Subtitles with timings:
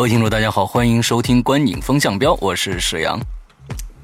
[0.00, 3.20] 各位听众，大家好，欢迎收听《观影风向标》，我是史阳。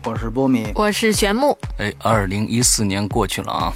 [0.05, 1.57] 我是波米，我是玄木。
[1.79, 3.73] 哎，二零一四年过去了啊，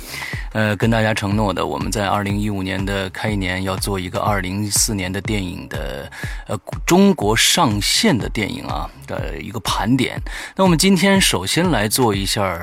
[0.53, 6.13] 呃，跟大家承诺的，我们在二零一五年的开年要做一个二零一四年的电影的
[6.47, 10.21] 呃中国上线的电影啊的一个盘点。
[10.55, 12.61] 那我们今天首先来做一下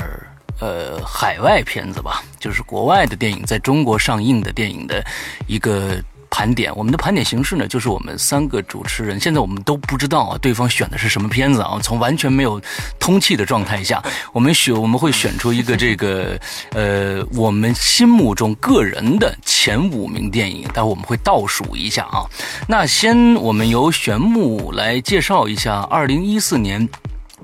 [0.62, 5.04] 呃海外片子吧，就是国外的电影在中国上映的电影的
[5.48, 6.00] 一个。
[6.30, 11.80] 盘点我们的盘点形式呢，就是我们三个主持人，现在我们都不知道啊，对方选的是什么片子啊？
[11.82, 12.62] 从完全没有
[13.00, 16.40] 通气的状态下，我们选我们会选出一个这个
[16.76, 22.26] 呃，我们心目中个人的前五名电影，待会我们会倒数一下啊。
[22.68, 26.88] 那先我们由玄木来介绍一下二零一四年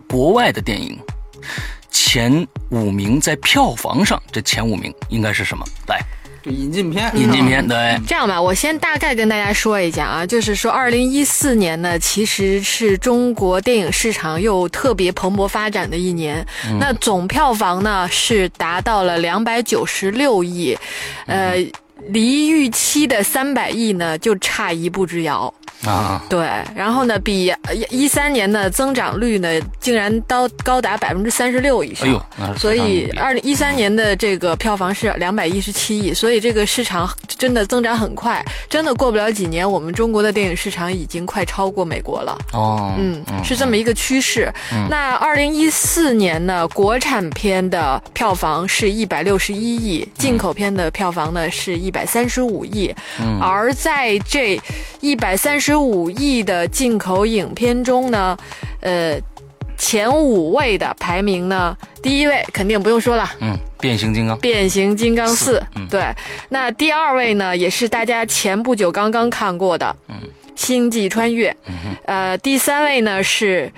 [0.08, 1.00] 国外的电影
[1.90, 5.66] 前五名，在票房上这前五名应该是什么？
[5.88, 6.00] 来。
[6.46, 8.00] 引进片，引进片，对。
[8.06, 16.46] 这样吧，我先大概跟大家说一下啊，就是说，二零一四年呢，其实是中国电影市场又特别蓬勃发展的一年。
[16.80, 20.78] 那总票房呢是达到了两百九十六亿，
[21.26, 21.56] 呃，
[22.08, 25.54] 离预期的三百亿呢就差一步之遥。
[25.86, 27.54] 啊，对，然后呢，比
[27.90, 29.50] 一三年的增长率呢，
[29.82, 32.08] 竟然高高达百分之三十六以上。
[32.08, 42.38] 哎呦，所以二零一三年的这个票房是两百一十七亿，所以这个市场真的增长很快，真的过不了几年，我们中国的电影市场已经快超过美国了。
[42.54, 44.50] 哦，嗯，是这么一个趋势。
[44.90, 52.94] 那二零一四年呢，国产片的票房是一百六十一亿，进口片的票房呢是一百三十五亿，
[53.40, 54.60] 而在这
[55.00, 55.84] 一百三十。
[55.84, 58.38] 五亿的进口影片中呢，
[58.80, 59.20] 呃，
[59.78, 65.86] 前五位的排名呢，第一位肯定不用说了，嗯，变形金刚，变形金刚四，嗯。
[65.90, 66.02] 对，
[66.48, 70.16] 那第二位呢，也是大家前不久刚刚看过的，嗯，
[70.56, 71.56] 星际穿越，
[72.06, 73.70] 呃，第三位呢是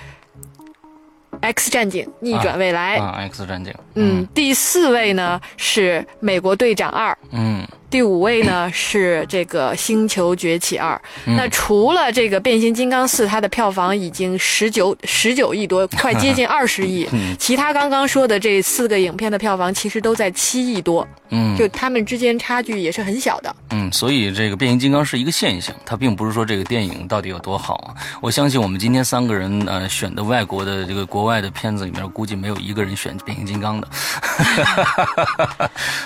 [1.42, 7.68] X 战警逆转未来，啊，X 战警，嗯，第四位呢是美国队长二，嗯。
[7.90, 11.00] 第五位呢是这个《星球崛起二》，
[11.38, 17.08] 那除了这个《变形金刚四》，它的票房已经十九十九亿多，快接近 二十亿。
[17.40, 23.56] 其他刚刚说的这四个影片的票房其实都在七亿多，嗯，就他们之间差距也是很小的。
[23.70, 27.96] 嗯，所以这个《变形金刚》是一个现象，它并不是说这个电影到底有多好啊。
[28.20, 33.88] 我相信我们今天三个人呃选的外国的这个国外的片子里面，估计没有一个人选《变形金刚》的。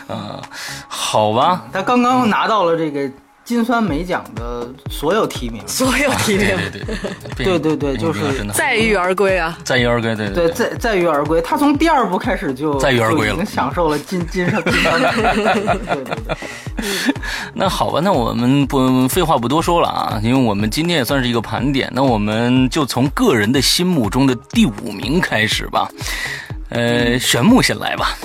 [0.09, 0.41] 嗯，
[0.87, 1.65] 好吧。
[1.71, 3.09] 他刚刚拿到了这个
[3.43, 6.55] 金酸梅奖的所有提名，所有提名，
[7.35, 11.41] 对对对对对，就是载誉而归啊，载誉而归，对对，载载誉而归。
[11.41, 15.07] 他从第二部开始就载誉而归了，已经享受了金金上金酸梅。
[15.33, 16.37] 对对对。
[17.55, 25.89] 那好吧，那我们不废话不多说了啊，因为我们今天也算是一个盘点，那我们就从个人的心目中的第五名开始吧。
[26.69, 28.15] 呃，玄木先来吧。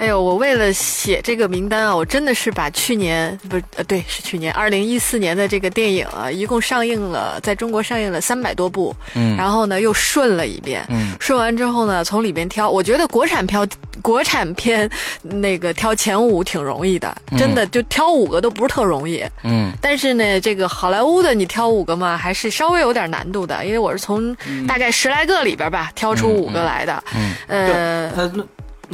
[0.00, 13.66] 哎呦，我为了写这个名单啊，我真的是把去年不是呃，对，是去年二零一四年的这个电影啊，一共上映了，在中国上映了三百多部，嗯，然后呢又顺了一遍，嗯，顺完之后呢，从里边挑，我觉得国产票
[14.00, 14.88] 国产片
[15.20, 24.34] 那个挑前五挺容易的，真的就挑五个都不是特容易，嗯，但是呢，这个好莱坞的你挑五个嘛，还是稍微有点难度的，因为我是从
[24.66, 28.32] 大概十来个里边吧挑出五个来的，嗯，呃。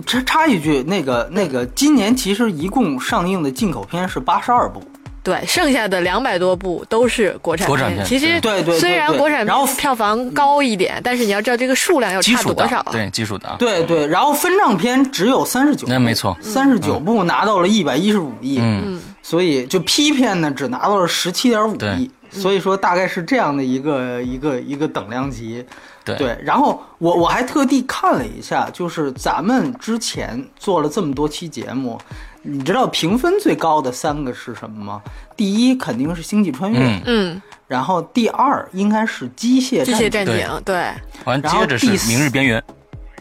[0.04, 4.82] 插插一句，那个那个，今年其实一共上映的进口片是八十二部，
[5.22, 8.04] 对，剩下的两百多部都是国产片。
[8.04, 12.84] 其实对对，虽然国产然后票房高一点，但是你要知道这个数量要差多少？
[12.92, 13.56] 对，基数的。
[13.58, 25.64] 对对，然后分账片只有三十九，那没错，三十九部拿到了一百一十五亿，嗯，所以就批片呢只拿到了十七点五亿，所以说大概是这样的一个一个一个等量级。
[26.04, 32.00] 对，然后我我还特地看了一下，就是咱们之前做了这么多期节目，
[32.42, 35.02] 你知道评分最高的三个是什么吗？
[35.36, 40.92] 第一肯定是《星际穿越》，嗯，然后第二应该是《机械机械战警》，对，
[41.24, 42.60] 完接着是《明日边缘》，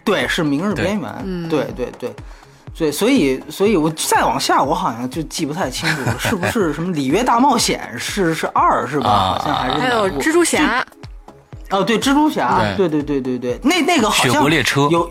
[0.04, 1.12] 对，是《明日边缘》，
[1.50, 2.14] 对对对，
[2.78, 9.38] 对，所以，所以我再往下，我好像就记不太清楚了，是不是什么《里约大冒险》是是二是吧？
[9.40, 10.86] 好像还是还有蜘蛛侠。
[11.70, 14.44] 哦，对，蜘蛛侠，对对对对对，那那个好像
[14.92, 15.10] 有，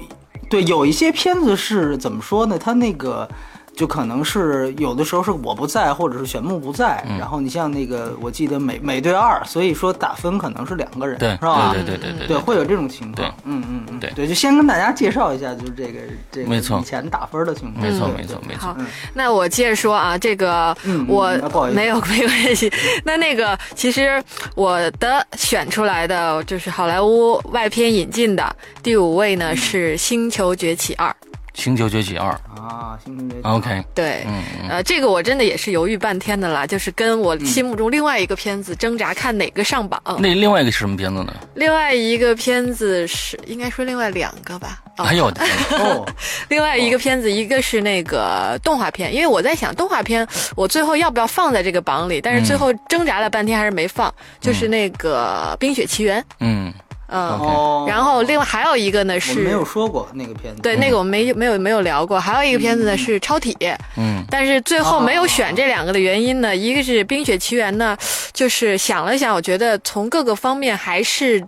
[0.50, 2.58] 对，有一些片子是怎么说呢？
[2.58, 3.28] 他那个。
[3.76, 11.72] 就可能是有的时候是我不在，或者是玄牧不在，然后你像那个，我记得美美队二，所以说打分可能是两个人，是吧？
[11.72, 13.34] 对对对对对，会有这种情况。
[13.44, 16.00] 嗯嗯嗯，对对，就先跟大家介绍一下，就是这个
[16.30, 17.84] 这个以前打分的情况。
[17.84, 18.68] 没错没错没错。
[18.68, 18.76] 好
[19.12, 20.76] 那我接着说啊，这个
[21.08, 21.30] 我
[21.72, 22.72] 没有没关系。
[23.04, 24.22] 那那个其实
[24.54, 31.08] 我的选出来的就是好莱坞外片引进的第五位呢是《星球崛起二》。
[31.54, 33.48] 星球崛起二啊，星球崛起。
[33.48, 40.00] OK，对，嗯呃，这个我真的也是犹豫半天的啦，就是跟我心目中另外一个片子挣扎，看哪个上榜。
[40.18, 41.32] 那另外一个是什么片子呢？
[41.54, 44.80] 另外一个片子是，应该说另外两个吧。
[44.96, 46.06] 还有哦，
[46.48, 50.26] 另外一个片子，一个是那个动画片，因为我在想动画片，
[50.56, 52.20] 我最后要不要放在这个榜里？
[52.20, 56.20] 但是最后挣扎了半天还是没放，就是那个《冰雪奇缘》。
[56.40, 56.72] 嗯。
[57.14, 62.18] 嗯，然后另外还有一个呢是没有说过那个片子，对，那个我们没没有没有聊过。
[62.18, 63.56] 还有一个片子呢是超体，
[63.96, 67.96] 嗯，但是最后没有选这两个的原因呢，一个是《冰雪奇缘》呢，
[68.32, 71.42] 就是想了想，我觉得从各个方面还是。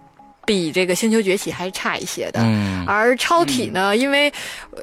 [0.46, 4.32] 比这个星球崛起还差一些的，嗯而超体呢，因为，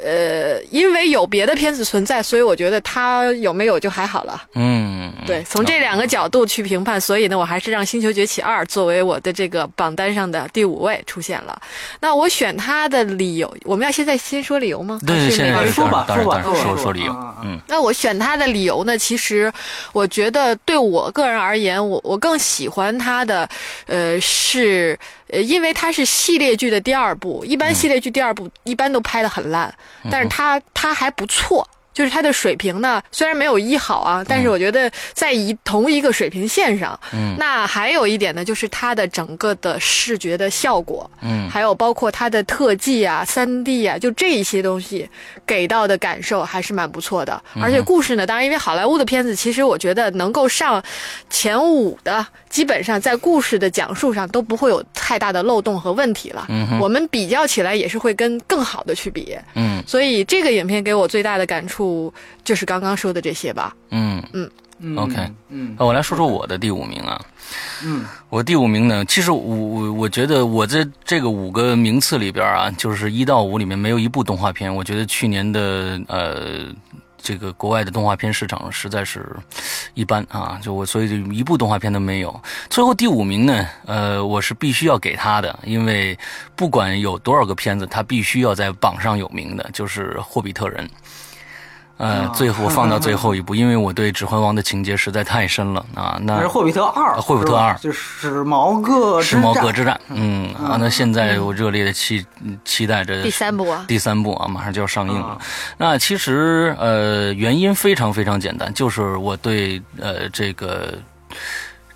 [0.04, 4.44] 呃，因为有别的片子存在，所以我觉得它有没有就还好了。
[4.56, 11.58] 嗯，对，从这两个角度去评判，所以呢，我还是让星球崛起二作为我的这个榜单上的第五位出现了。
[12.02, 15.00] 那我选它的理由，我们要现在先说理由吗？
[15.08, 17.14] 对，现在说吧，说吧，说说理由。
[17.42, 19.50] 嗯，那我选它的理由呢，其实
[19.94, 23.48] 我觉得对我个人而言，我我更喜欢它的，
[23.88, 25.00] 呃，是。
[25.34, 29.74] 呃，因为它是系列剧的第二部，一般系列剧第二部一般都拍的很烂，
[30.12, 31.68] 但是它它还不错。
[31.94, 37.00] 就是它的水平呢，虽然没有一好啊，但是我觉得在一同一个水平线上。
[37.14, 45.08] 嗯，那还有一点呢，就是它的整个的视觉的效果，嗯，还有包括它的特技啊、三 D 啊，就这一些东西
[45.46, 47.42] 给到的感受还是蛮不错的。
[47.62, 50.84] 而且故事呢，当然因为好莱坞的片子，其实我觉得能够上
[51.30, 56.46] 前五的，基本上在故事的讲述上都不会有太大的漏洞和问题了。
[56.50, 59.38] 嗯，我们比较起来也是会跟更好的去比。
[59.54, 61.83] 嗯，所以这个影片给我最大的感触。
[62.44, 63.76] 就是刚刚说的这些吧。
[63.90, 64.22] 嗯
[64.80, 65.16] 嗯，OK，
[65.50, 67.20] 嗯，我来说说我的第五名啊。
[67.84, 74.74] 嗯，我第五名呢，其实我我我觉得我在这个五个名次里边啊，就是一到五里面没有一部动画片。
[74.74, 76.74] 我觉得去年的呃
[77.18, 79.26] 这个国外的动画片市场实在是
[79.94, 82.42] 一般啊，就我所以就一部动画片都没有。
[82.70, 86.18] 最后第五名呢，呃，我是必须要给他的，因为
[86.56, 90.86] 不管有多少个片子，他必须要在榜上有名的，就是《霍比特人》。
[91.98, 96.18] 呃，最后放到最后一步， 因为我对《指环王》的情节实在太深了啊。
[96.22, 100.00] 那是《霍比特二》，《霍比特二》就史矛革史矛各之战。
[100.10, 102.26] 嗯啊，那现在我热烈的期
[102.66, 105.38] 期待着第三部啊，第三部啊，马上就要上映了。
[105.78, 110.94] 那其实呃，原因非常非常简单，就是我对呃这个。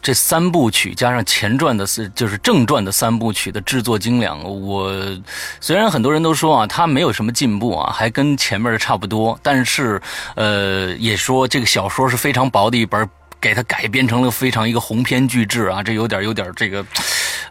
[0.08, 4.90] 这三部曲加上前传的是就是正传的三部曲的制作精良，我
[5.60, 10.02] 虽然很多人都说啊，它没有什么进步啊，还跟前面的差不多，但是
[10.36, 13.06] 呃，也说这个小说是非常薄的一本。
[13.40, 16.86] 给它改编成了非常一个鸿篇巨制啊，这有点有点这个，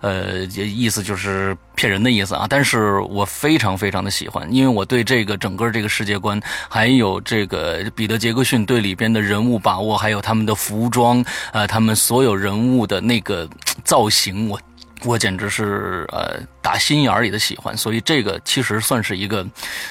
[0.00, 2.46] 呃，意思就是骗人的意思啊。
[2.48, 13.48] 但是我非常非常的喜欢，因为我对这个整个这个世界观，还有这个彼得杰克逊对里边的人物把握，还有他们的服装，呃，他们所有人物的那个
[13.84, 14.60] 造型，我。
[15.04, 19.46] 我简直是呃打心眼里的喜欢，所以这个其实算是一个，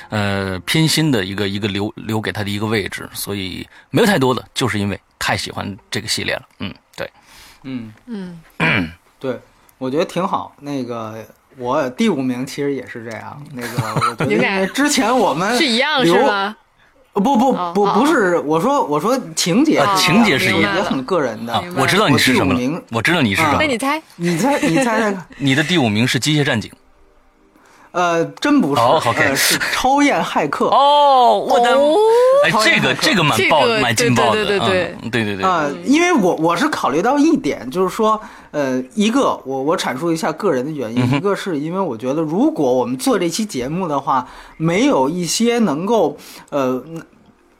[0.09, 6.41] 呃偏心的一个一个留留给他的一个位置，所以没有太多的，就是因为太喜欢这个系列了。
[6.60, 7.10] 嗯，对，
[7.63, 8.39] 嗯嗯，
[9.20, 9.39] 对，
[9.79, 10.53] 我觉得挺好。
[10.60, 11.25] 那个
[11.58, 13.44] 我第五名其实也是这样。
[13.51, 13.62] 那
[14.15, 16.55] 个， 因为之前我们是一样是吗？
[17.13, 21.60] 不不不不是，我说我说情节情节是一样也很个人的。
[21.75, 23.58] 我知道你是什么了，我知道你是什么。
[23.60, 26.72] 那你猜， 你猜，你猜，你的第五名是机械战警。
[27.95, 30.65] 呃，真不是，呃是超验骇客。
[30.67, 31.69] 哦，我的，
[32.43, 35.45] 哎，这个这个蛮爆蛮劲爆的，对对对对对对。
[35.45, 38.19] 啊，因为我我是考虑到一点，就是说，
[38.51, 46.17] 呃，一个我我阐述一下个人的原因，一个是因为我觉得，如果我们做这期节目的话，没有一些能够
[46.49, 46.83] 呃。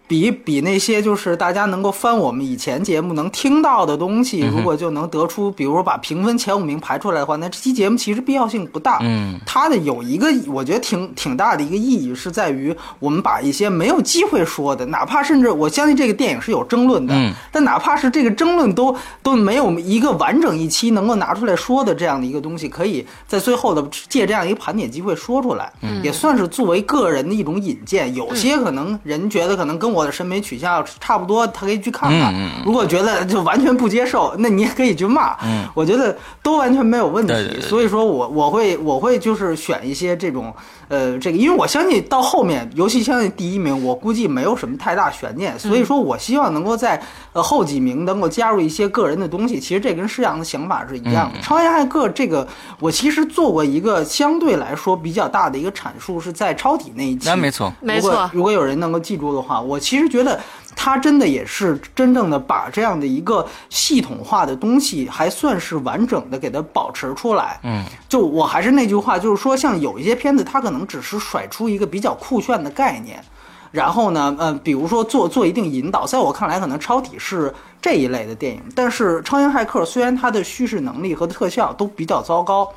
[0.08, 9.00] 比比那些就是大家能够翻我们以前节目能听到的东西，如果就能得出，比如说把评分前五名排出来的话，那这期节目其实必要性不大。
[9.02, 28.14] 嗯，它的有一个我觉得挺挺大的一个意义是在于，我们把一些没有机会说的，哪怕甚至我相信这个电影是有争论的，嗯，但哪怕是这个争论都都没有一个完整一期能够拿出来说的这样的一个东西，可以在最后的借这样一个盘点机会说出来，嗯，也算是作为个人的一种引荐。
[28.16, 32.34] 有些可能人觉得可能跟我的审美取向差不多，他可以去看看。
[32.66, 35.38] 如果觉得就完全不接受，那你也可以去骂。
[35.44, 37.32] 嗯，我觉得都完全没有问题。
[37.32, 37.62] 对对对。
[37.62, 40.54] 所以说我我会我会就是选一些这种
[40.88, 45.58] 呃这个，因为我相信到后面，尤其相信第一名，我估计没有什么太大悬念。
[45.60, 47.02] 所以说我希望能够在
[47.34, 49.60] 呃后几名能够加入一些个人的东西。
[49.60, 51.40] 其实这跟施洋的想法是一样的。
[51.42, 52.48] 超级骇客这个，
[52.80, 57.28] 我其实做过一个相对来说比较大的一个阐述，是在超体那一期。
[57.28, 58.30] 那没错，没错。
[58.34, 60.40] 如果有人能够记住的话，我其实觉得。
[60.78, 67.58] 他真的也是真正的把这样的一个系统化的东西，还算是完整的给它保持出来。
[67.64, 73.24] 嗯，就我还是那句话，就是说，像有一些片子，它可能只是甩出一个比较酷炫的概念，
[73.72, 77.52] 然后呢，呃，比如说做做一定引导，在我看来，可能超体是
[77.82, 82.70] 这一类的电影，但是超英骇客虽然它的叙事能力和特效都比较糟糕。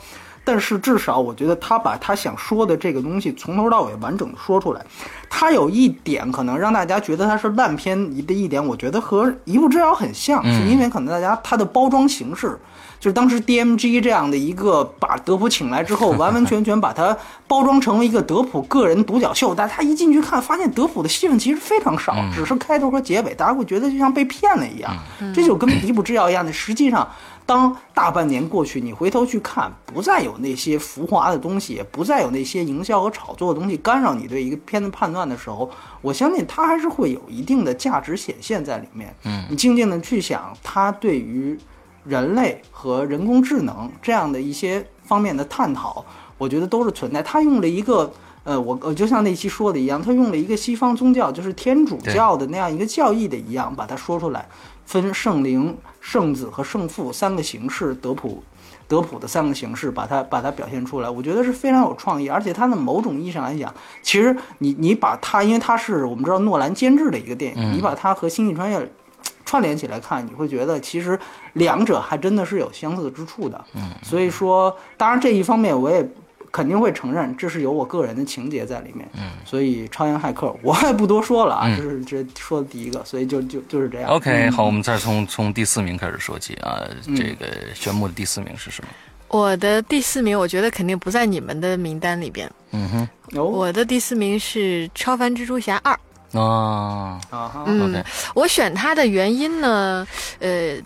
[0.49, 4.81] 但是至少我觉得他把他想说的这个东西从头到尾完整的说出来。
[5.29, 7.95] 他有一点可能让大家觉得他是烂片
[8.27, 12.59] 的一点，我觉得和《一步之遥》很像，是因为可能大家他的包装形式，
[12.99, 17.15] 就是当时 DMG 这样的一个把德普请来之后，完完全全把它
[17.47, 19.55] 包装成为一个德普个人独角秀。
[19.55, 24.91] 但他一进去看，发现德普的戏份其实非常少，只是开头和结尾，大家会觉得就像被骗了一样。
[25.35, 27.07] 这就跟《一步之遥》一样的，实际上。
[27.49, 35.71] 当大半年过去，你回头去看，不再有那些浮华的东西，不再有那些营销和炒作的东西干扰你对一个片子判断的时候，
[36.03, 39.17] 我相信它还是会有一定的价值显现在里面。
[39.25, 41.59] 嗯，你静静的去想，它对于
[42.05, 46.05] 人类和人工智能这样的一些方面的探讨，
[46.37, 47.23] 我觉得都是存在。
[47.23, 48.13] 它用了一个，
[48.45, 54.47] 呃，我呃，就像那期说的一样，他用了一个西方宗教，就是天主教的那样一个教义的一样，把它说出来。
[54.89, 58.43] 分圣灵、圣子和圣父三个形式，德普，
[58.89, 68.79] 德普的三个形式，把它把它表现出来，我觉得是非常有创意，而且它的某种意义上来讲，其实你你把它，因为它是我们知道诺兰监制的一个电影，你把它和《星际穿越》
[69.45, 71.21] 串联起来看，你会觉得其实
[71.53, 73.63] 两者还真的是有相似之处的。
[73.75, 76.09] 嗯，所以说，当然这一方面我也。
[76.59, 79.09] 肯定会承认，这是有我个人的情节在里面。
[79.15, 84.11] 嗯，所以超严骇客我也不多说了啊，就是这说的第一个，所以就就就是这样。
[84.11, 86.83] OK，好，我们再从从第四名开始说起啊。
[87.17, 88.89] 这个玄牧的第四名是什么？
[89.29, 92.51] 我的第四名，我觉得肯定不在你们的名单里边。
[92.73, 95.97] 嗯哼，我的第四名是《超凡蜘蛛侠二》
[96.41, 97.65] 啊啊。
[97.67, 100.05] 嗯，我选它的原因呢，
[100.41, 100.77] 呃。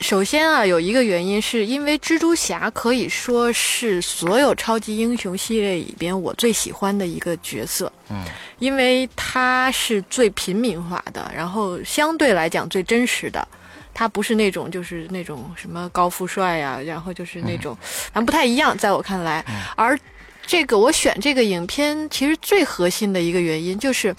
[0.00, 7.90] 首先啊，有一个原因是因为蜘蛛侠可以说是所有超级英雄系列里边我最喜欢的一个角色。
[8.10, 8.24] 嗯，
[8.58, 13.46] 因为他是最平民化的，然后相对来讲最真实的。
[13.94, 19.44] 他不是那种就是那种什么高富帅呀，然后就是那种，反正不太一样，在我看来。
[19.76, 19.96] 而
[20.44, 24.12] 这个我选这个影片，其实最核心的一个原因，就是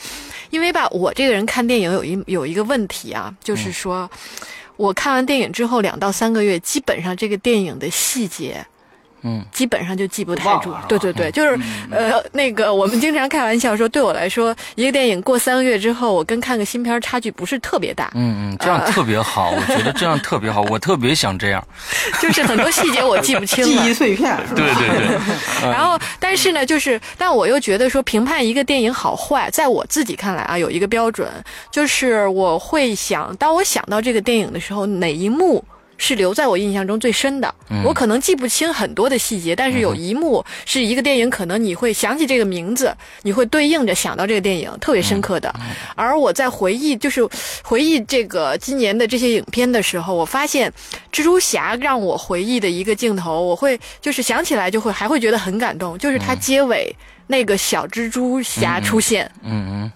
[0.49, 4.09] 因为吧，我这个人看电影有一有一个问题啊，就是说。
[4.75, 8.65] 我看完电影之后，两到三个月，基本上这个电影的细节。
[9.23, 10.73] 嗯，基本上就记不太住。
[10.87, 11.57] 对对对，就是
[11.89, 18.11] 呃，那个我们经常开玩笑说，对我来说，一个电影过三个月之后，我跟看个新片差距不是特别大。
[18.15, 21.65] 嗯嗯，这样特别好，我觉得这样特别好，我特别想这样。
[22.21, 24.37] 就是很多细节我记不清了，记忆碎片。
[24.55, 25.17] 对对对。
[25.71, 31.27] 然后，但是呢，就是，但我又觉得说，评判一个电影好坏，在我自己看来啊，有一个标准，
[31.71, 35.63] 就是我会想，当我想到这个电影的时候，哪一幕。
[35.97, 37.53] 是留在我印象中最深的。
[37.83, 45.53] 我可能记不清很多的细节，但是有一幕是一个电影，可能你会想起这个名字，你会对应着想到这个电影，特别深刻的。
[45.95, 47.27] 而我在回忆，就是
[47.63, 50.71] 回忆这个今年的这些影片的时候，我发现
[51.11, 56.95] 蜘蛛侠让我回忆的一个镜头，我会就是想起来就会还会觉得很感动，就是他结尾
[57.27, 59.91] 那个小蜘蛛侠出现，嗯嗯，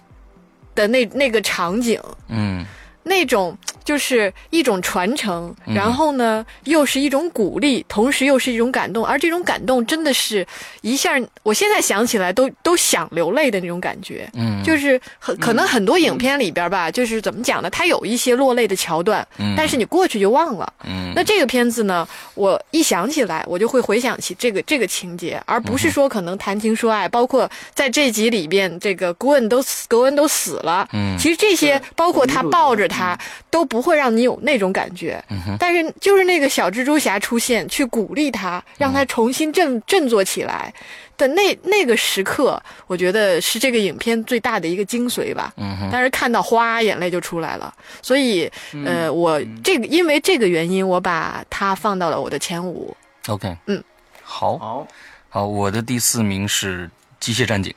[0.74, 2.64] 的那那个场景，嗯。
[3.04, 10.46] 那种就是一种传承，然后呢，又是一种鼓励，同时又是一种感动，而这种感动真的是
[10.82, 14.28] 一下，我现在想起来都都想流泪的那种感觉。
[14.34, 17.70] 嗯，就是很可能很多影片里边吧，就是怎么讲呢？
[17.70, 20.70] 它有一些落泪的桥段，但是你过去就忘了。
[20.84, 30.86] 嗯，那这个片子呢，我一想起来，我就会回想起这个这个情节，而不是说可能谈情说爱，包括在这集里边，这个古恩都死，格恩都死了。
[30.92, 33.18] 嗯，其实这些包括他抱着他
[33.50, 33.77] 都不。
[33.78, 35.22] 不会让你有那种感觉，
[35.58, 40.74] 但是就是那个小蜘蛛侠出现，去鼓励他，让他重新振振作起来
[41.16, 45.52] 的那那个时刻，我觉得是这个影片最大的一个精髓吧。
[45.56, 47.72] 嗯，但是看到哗，眼泪就出来了。
[48.02, 48.50] 所以，
[48.84, 52.96] 呃，我这个因为这个原因，我把它放到了我的前五。
[53.28, 53.80] OK，嗯，
[54.22, 54.88] 好，好，
[55.28, 56.86] 好，我的第四名是
[57.20, 57.72] 《机械战警》。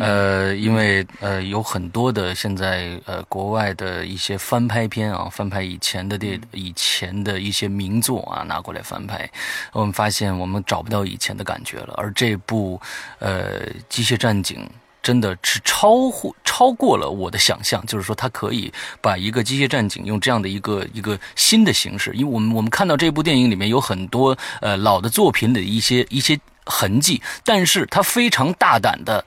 [0.00, 9.30] 呃，因为呃有很多的现在呃国外的一些翻拍片啊，翻拍以前的电以前的一些名作啊拿过来翻拍，
[9.72, 11.94] 我们发现我们找不到以前的感觉了。
[11.96, 12.80] 而这部
[13.20, 14.58] 呃《机械战警》
[15.02, 29.24] 真的是超乎超过了我的想象，就是说它可以把一个机械战警用这样的一个一个新的形式，因为我们我们看到这部电影里面有很多呃老的作品的一些一些痕迹，但是它非常大胆的。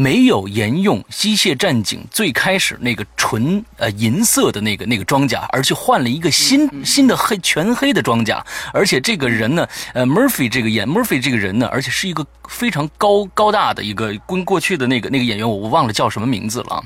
[0.00, 8.40] 没有沿用机械战警最开始那个纯呃银色的那个那个装甲，而去换了一个新新的黑全黑的装甲，
[8.72, 16.84] 而且这个人呢，呃，Murphy 这个演 Murphy 这个人呢，而且是一个非常高高大的一个跟过去的那个那个演员我我忘了叫什么名字了，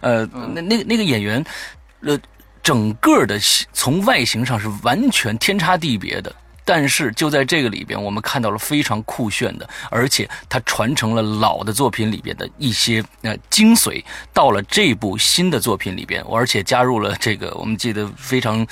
[0.00, 1.44] 呃，那那个那个演员，
[2.02, 2.16] 呃，
[2.62, 3.40] 整个的
[3.72, 6.32] 从外形上是完全天差地别的。
[6.64, 14.02] 但是就在这个里边，我们看到了非常酷炫的，而且它传承了老的作品里边的一些呃精髓，
[14.32, 18.66] 到了这部新的作品里边，而且加入了这个我们记得非常，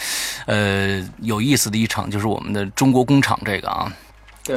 [0.46, 3.92] 呃有意思的一场，就是我们的中国工厂这个啊。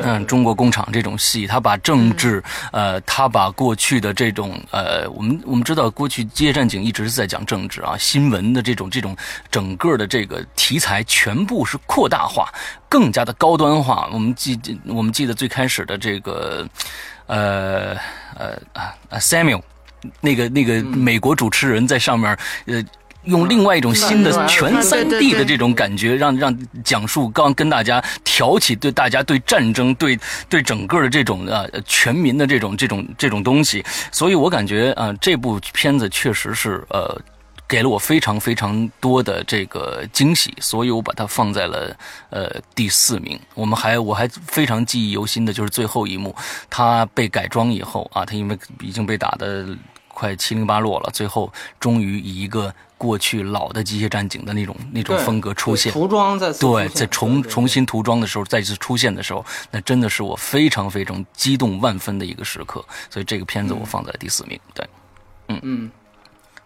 [0.02, 9.16] 嗯，中国工厂这种戏，他把政治，呃，他把过去的这种，呃，我们我们知道，过去《街战警》一直是在讲政治啊，新闻的这种这种
[9.52, 12.50] 整个的这个题材，全部是扩大化，
[12.90, 14.10] 更加的高端化。
[14.12, 16.68] 我们记我们记得最开始的这个，
[17.28, 17.96] 呃
[18.36, 19.62] 呃啊 Samuel，
[20.22, 22.84] 那个那个美国主持人在上面，呃。
[23.26, 37.18] 用另外一种新的全三 D 的这种感觉，让让讲述刚跟大家挑起对大家对战争对对整个的这种呃全民的这种这种这种东西，所以我感觉啊这部片子确实是呃
[37.66, 41.96] 给了我非常非常多的这个惊喜，所以我把它放在了
[42.30, 43.40] 呃第四名。
[43.56, 46.36] 我们还我还非常记忆犹新的就是最后一幕，
[46.70, 49.66] 他被改装以后啊，他因为已经被打的
[50.10, 52.74] 快七零八落了，最后终于以一个。
[53.04, 62.82] 过去老的机械战警的那种那种风格出现，涂装在对，在重重新涂装的时候，再次出现的时候，那真的是我非常非常激动万分的一个时刻。
[63.10, 64.58] 所以这个片子我放在第四名。
[64.74, 64.88] 对，
[65.50, 65.92] 嗯嗯，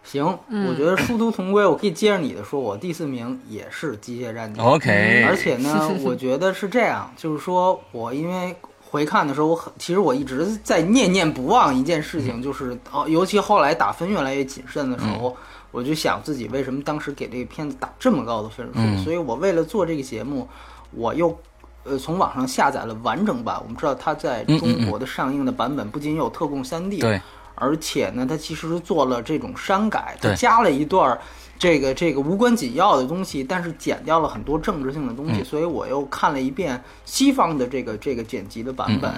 [0.04, 0.23] 行，
[0.67, 1.65] 我觉得殊途同归。
[1.65, 4.63] 我可以接着你的说，我第四名也是机械战警。
[4.63, 15.36] OK，而且呢， 我觉得是这样，就是说我因为回看的时候，我很其实我一直在念念不忘一件事情，就是哦，尤其后来打分越来越谨慎的时候。
[15.78, 20.50] 我就想自己为什么当时给这个片子打这么高的分数，所以我为了做这个节目，
[20.90, 21.38] 我又
[21.84, 23.56] 呃从网上下载了完整版。
[23.62, 27.22] 我们知道它在中国的上映的版本不仅有特供三 D，对，
[27.54, 31.16] 而且呢，它其实是做了这种删改，它加了一段
[31.60, 39.13] 这个这个无关紧要的东西，但是剪掉了很多政治性的东西，所以我又看了一遍西方的这个这个剪辑的版本。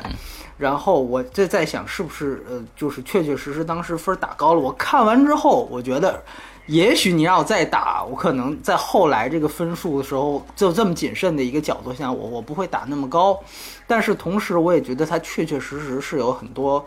[0.57, 4.59] 然后我再在想，是不是呃，就是确确实实当时分打高了。
[4.59, 6.21] 我看完之后，我觉得，
[6.69, 13.39] 也许你让我再打，我可能在后来这个分数的时候，就这么谨慎的一个角度下，我我不会打那么高。
[13.87, 16.85] 但是同时，我也觉得它确确实实是有很多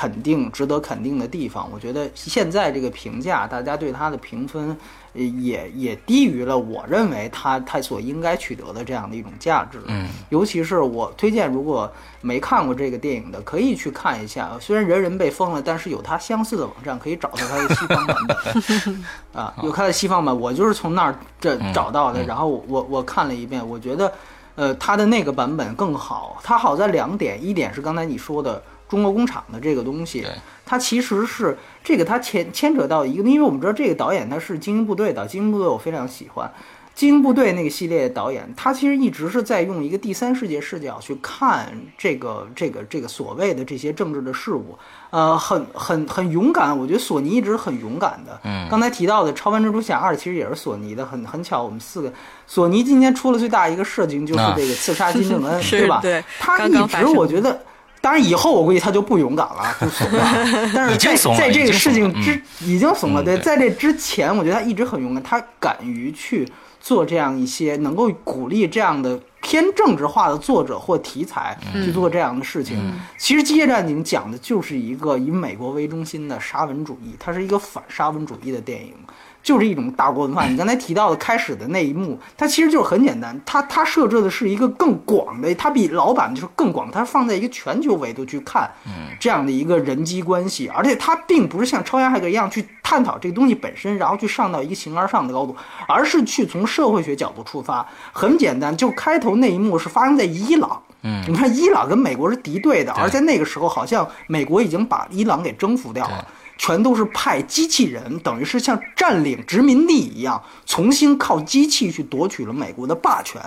[0.00, 1.68] 肯定、值得肯定的地方。
[1.70, 4.74] 我觉得现在这个评价，大家对它的评分。
[5.12, 9.80] 也也低于了我认为它它所应该取得的这样的一种价值。
[9.86, 14.48] 嗯，尤其是我推荐，如果没看过这个电影的，可以去看一下。
[14.60, 19.04] 虽然人人被封了，但是有它相似的网站可以找到它的西方版本。
[19.42, 22.22] 啊，有它的西方版，我就是从那儿这找到的。
[22.22, 24.12] 然后我我看了一遍，我觉得，
[24.54, 26.38] 呃，它的那个版本更好。
[26.44, 30.26] 它好在两点，一点是刚才你说的中国工厂的这个东西。
[30.66, 36.52] 它其实是这个，它牵牵扯到一个，因为我们知道这个导演他是精英部队的，精英部队我非常喜欢。
[36.94, 44.78] 精英部队那个系列导演，他其实一直是在用一个第三世界视角去看这个这个这个所谓的这些政治的事物，
[45.10, 46.78] 呃，很很很勇敢。
[46.78, 48.38] 我觉得索尼一直很勇敢的。
[48.44, 52.12] 嗯，刚才提到的《超凡蜘蛛侠二》其实也是索尼的，很很巧，我们四个
[52.46, 55.98] 索尼今天出了最大一个事情，就是这个刺杀金正恩， 对吧？
[56.00, 57.60] 对，他一直我觉得。
[58.00, 60.70] 当然，以后我估计他就不勇敢了， 就怂了。
[60.74, 72.78] 但是在在这个事情之已经怂了，对，在这之前，我觉得他一直很勇敢，他敢于去做这样一些能够鼓励这样的偏政治化的作者或题材去做这样的事情。
[73.18, 78.94] 其实《机械战警》讲的就是一个以美国为中心的沙文主义，它是一个反沙文主义的电影。
[79.42, 80.52] 就是一种大锅饭。
[80.52, 83.38] 你刚才提到的开始的那一幕，它其实就是很简单。
[83.44, 88.70] 它它设置的是一个更广的，它比老版就是更广，它放在一个全球维度去看，
[89.18, 90.68] 这样的一个人际关系。
[90.74, 95.56] 而且它并不是像超验骇客一样去探讨这个东西本身，然后去上到一个形而上的高度，
[95.88, 97.86] 而是去从社会学角度出发。
[98.12, 100.82] 很简单，就开头那一幕是发生在伊朗。
[101.02, 106.26] 嗯，你看伊朗跟美国是敌对的，而在那个时候，好像美国已经把伊朗给征服掉了。
[106.62, 113.40] 全都是派机器人，等于是像占领殖民地一样，重新靠机器去夺取了美国的霸权。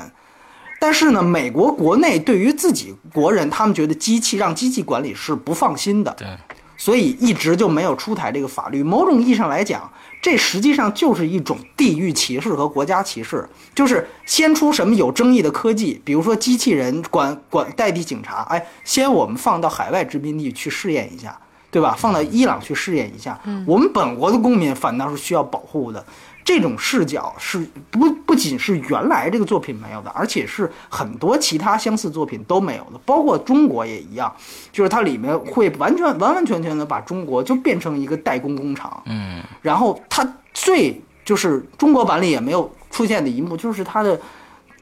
[0.79, 6.27] 但是呢，美国国内对于自己国人，他们觉得机器让机器管理是不放心的，对，
[6.75, 8.81] 所以一直就没有出台这个法律。
[8.81, 9.87] 某种意义上来讲，
[10.19, 21.39] 这实际上就是一种地域歧视和国家歧视，就是先出什么有争议的科技，比如说机器人管管代替警察，哎，先我们放到海外殖民地去试验一下。
[21.73, 21.95] 对吧？
[21.97, 26.05] 放到伊朗去试验一下，我们本国的公民反倒是需要保护的。
[26.45, 34.31] 这种视角是不不仅是原来这个作品没有的，而且是很多其他相似作品都没有的，包括中国也一样。
[34.71, 39.01] 就是它里面会完全完完全全的把中国就变成一个代工工厂。
[39.07, 44.19] 嗯，然后它最就是中国版里也没有出现的一幕，就是它的。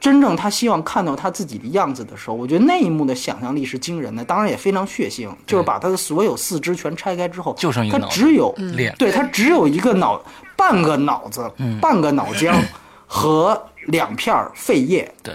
[0.02, 5.30] 真正他希望看到他自己的样子的时候，我觉得那一幕的想象力是惊人的，当然也非常血腥。
[5.46, 10.20] 就是把他的所有四肢全拆开之后，就剩一个脑，他只有脸，对他只有一个脑，
[10.56, 11.48] 半个脑子，
[11.80, 12.52] 半个脑浆
[13.06, 15.34] 和两片肺叶，对，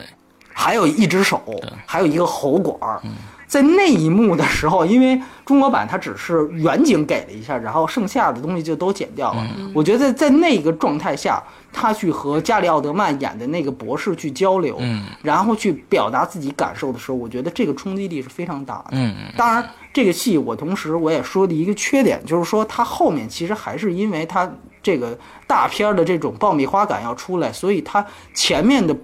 [0.51, 1.41] 还有一只手，
[1.85, 3.01] 还有一个喉管。
[3.47, 9.47] 在那一幕的时候，因为中国版它只是远景给了一下，然后剩下的东西就都剪掉了。
[9.73, 11.41] 我觉得在那个状态下，
[11.79, 14.79] 他去和加里奥德曼演的那个博士去交流，
[15.21, 18.89] 然后去表达自己感受的时候，我觉得这个冲击力是非常大的。
[18.93, 28.95] 嗯当然，这个戏我同时我也说的一个缺点，就是说它后面其实还是因为它这个大片的这种爆米花感要出来，所以它前面的。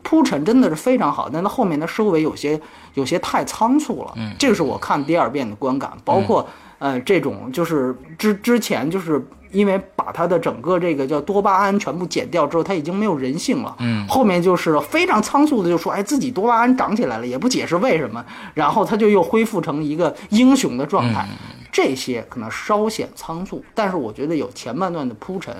[0.00, 2.58] 铺陈真的是非常好，但它后面的收尾有些
[2.94, 4.12] 有些太仓促了。
[4.16, 13.74] 嗯，这个是我看第二遍的观感，包括呃这种就是之之前就是因为把它的整个这个叫多巴胺全部减掉之后，它已经没有人性了。
[13.78, 21.26] 嗯，后面就是非常仓促的就说，哎，自己多巴胺长起来了，也不解释为什么，然后他就又恢复成一个英雄的状态。
[21.70, 25.54] 这些可能稍显仓促，但是我觉得有前半段的铺陈。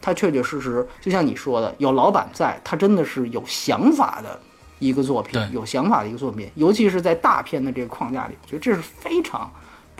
[0.00, 4.40] 他确确实实，就像你说的，有老板在，他真的是有想法的
[4.78, 9.48] 一个作品，有想法的一个作品，尤其是在大片的这个框架里，我觉得这是非常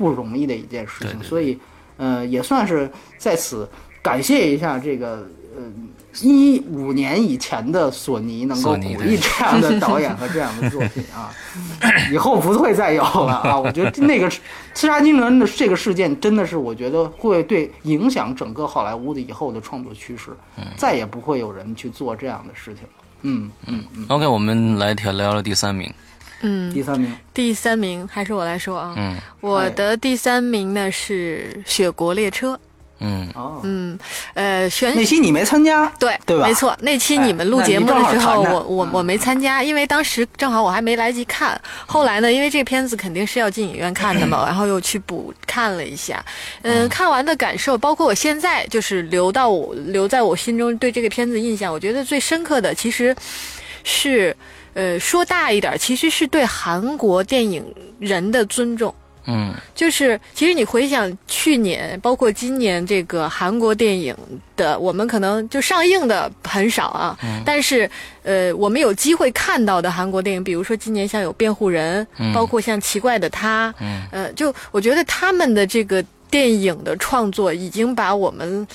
[0.01, 1.23] 不容易的一件事情。
[1.23, 1.59] 所以，
[1.99, 3.69] 呃，也算是在此
[4.01, 5.63] 感谢一下这个，呃。
[6.23, 11.31] 一五年以前的索尼能够鼓励 这样的导演和这样的作品啊，
[12.13, 13.57] 以后不会再有了啊！
[13.57, 14.29] 我觉得那个
[14.75, 20.31] 刺杀金轮的这个事件真的是，我觉得会对影响整个好莱坞的以后的创作趋势，
[20.77, 22.83] 再也不会有人去做这样的事情。
[23.23, 24.05] 嗯嗯嗯。
[24.09, 25.89] OK，我们来聊聊聊第三名。
[26.41, 28.95] 嗯，第三名，第三名还是我来说啊。
[28.97, 32.55] 嗯，我的第三名呢是《雪国列车》。
[33.03, 33.99] 嗯哦嗯
[34.35, 36.47] 呃，选那期你没参加，对对吧？
[36.47, 41.59] 没错，那期你们录节目的时候，我我我没参加，因为当时正好我还没来及看。
[41.87, 46.23] 后来呢，因为这片子肯定是要进影院看的嘛， 然后又去补看了一下。
[46.61, 53.17] 嗯，看完的感受，包括我现在就是留到我留在我心中对这个片子印象，我觉得最深刻的其实
[53.83, 54.37] 是
[54.75, 57.65] 呃说大一点，其实是对韩国电影
[57.99, 58.95] 人的尊重。
[59.27, 64.17] 嗯，就是其实你回想去年，包括今年这个韩国电影
[64.57, 67.19] 的，我们可能就上映的很少啊。
[67.23, 67.43] 嗯。
[67.45, 67.89] 但是，
[68.23, 74.03] 呃，我们有机会看到的韩国电影，比如说今年像有《辩护人》，包括像《奇怪的他》，嗯。
[74.11, 78.67] 呃，就我觉得他们的这个电影的创作已经把我们，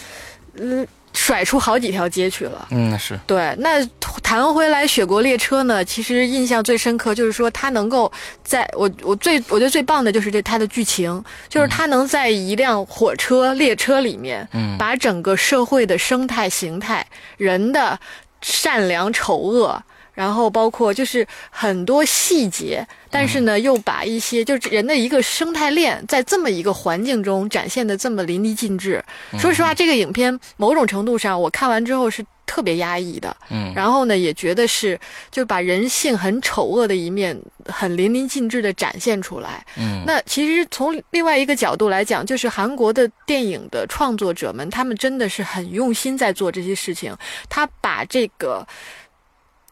[0.58, 0.88] 嗯。
[1.16, 2.68] 甩出好几条街去了。
[2.70, 3.56] 嗯，是对。
[3.58, 3.84] 那
[4.22, 5.84] 谈回来《雪国列车》呢？
[5.84, 8.12] 其实印象最深刻就是说，它能够
[8.44, 17.06] 在我我最我觉得最棒的就是这它的剧情，就是它能在一辆火车列车里面，嗯，把整个社会的生态形态、
[17.38, 17.98] 人的
[18.42, 19.82] 善良丑恶。
[20.16, 29.04] 然后包括就是很多细节，但是呢，又把一些就是人的一个生态链，在这么一个环境中展现的这么淋漓尽致。
[29.38, 33.36] 说实话，这个影片某种程度上，我看完之后是特别压抑的。
[33.50, 33.74] 嗯。
[33.76, 35.00] 然后呢，也觉得是
[35.30, 39.66] 就把人性很丑恶的一面很淋漓尽致的展现出来。
[39.78, 40.02] 嗯。
[40.08, 47.16] 那其实从另外一个角度来讲，就是韩国的电影的创作者们，他们真的是很用心在做这些事情。
[47.50, 48.66] 他把这个。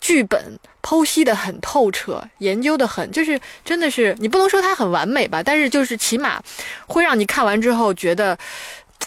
[0.04, 6.44] 剧本剖析的很透彻，研究的很，就是真的是你不能说它很完美吧，但是就是起码
[6.86, 8.38] 会让你看完之后觉得，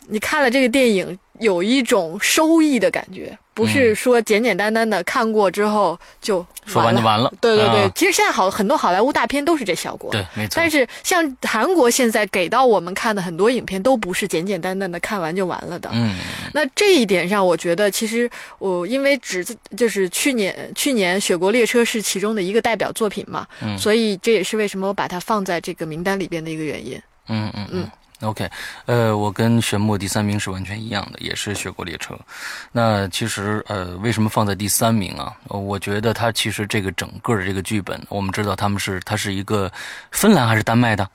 [0.09, 3.39] 你看了这个电影有一种收益的感觉。
[3.57, 7.33] 不是说简简单单的看过之后就说完就完了。
[7.41, 10.11] 对对对，其实现在好很多好莱坞大片都是这效果。
[10.13, 10.53] 对，没错。
[10.57, 15.89] 但是像韩国现在给到我们看的很多影片都不是简简单单的看完就完了的。
[15.95, 16.15] 嗯。
[16.53, 19.43] 那这一点上，我觉得其实我因为只
[19.75, 27.01] 就是去年去年《雪国列车》是其中的一个代表作品嘛，嗯所以这也是为什么我把它放在这个名单里边的一个原因。
[27.29, 27.91] 嗯嗯嗯。
[28.21, 28.51] OK，
[28.87, 32.15] 呃，我跟玄牧第三名是完全一样的，也是《雪国列车》。
[32.73, 35.37] 那其实，呃，为什么放在第三名啊？
[35.49, 39.71] 我觉得它其实这个整个的这个剧本，我们知道他们是它是一个
[40.13, 41.07] 芬兰还是丹麦的？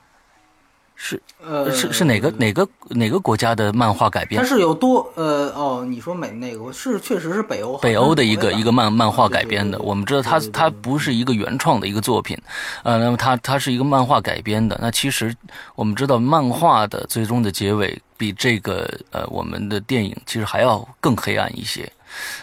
[1.03, 4.39] 是呃是是哪个哪个哪个国家的漫画改编？
[4.39, 9.79] 它是有多呃哦，你说美那个是确实是北欧北欧的一个一个漫漫画改编的。
[9.79, 12.37] 我们知道它它不是一个原创的一个作品，
[12.83, 14.77] 呃，那么它它是一个漫画改编的。
[14.79, 15.35] 那其实
[15.73, 21.91] 我们知道漫画的最终的结尾比这个呃我们的电影其实还要更黑暗一些。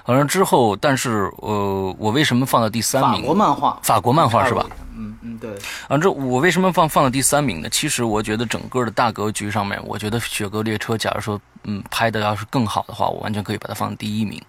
[0.07, 3.21] 完了之后，但是呃我为什么放到第三名？
[3.21, 4.67] 法国漫画，法国漫画是吧？
[4.97, 5.51] 嗯嗯，对。
[5.89, 7.69] 啊，这我为什么放放到第三名呢？
[7.69, 14.43] 其实我觉得整个的大格局上面，我觉得《雪国列车》假如说嗯拍的要是更好的话，我完全可以把它放第一名。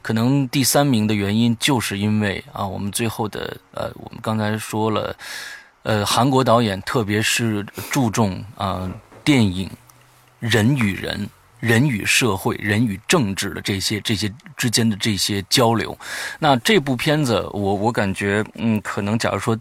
[0.00, 5.14] 可能第三名的原因就是因为啊，我们最后的呃，我们刚才说了，
[5.82, 8.90] 呃，韩国导演特别是注重啊
[9.22, 9.70] 电影
[10.38, 11.28] 人与人、
[11.60, 15.96] 人与社会、人与政治的这些这些之间的这些交流。
[16.38, 19.56] 那这部片子，我我感觉嗯，可能假如说。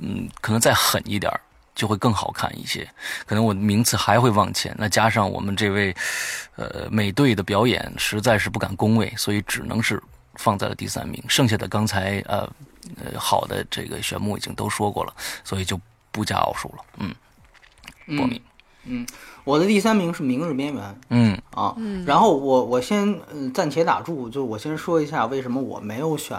[0.00, 1.32] 嗯，可能再狠一点
[1.74, 2.88] 就会更好看一些。
[3.26, 4.72] 可能我的名次还会往前。
[4.78, 5.92] 那加上我们这位，
[6.54, 10.00] 呃，美队的表演实在是不敢恭维，所以只能是
[10.34, 11.20] 放在了第三名。
[11.28, 12.48] 剩下的刚才呃
[13.02, 15.80] 呃好的这个选目已经都说过了，所以就
[16.12, 16.84] 不加奥数了。
[16.98, 17.12] 嗯，
[18.16, 18.40] 波米，
[18.84, 19.04] 嗯，
[19.48, 20.84] 我的第三名是《明日边缘》。
[21.08, 26.38] 嗯啊，然后我我先呃暂且打住，就我先说一下为什么我没有选。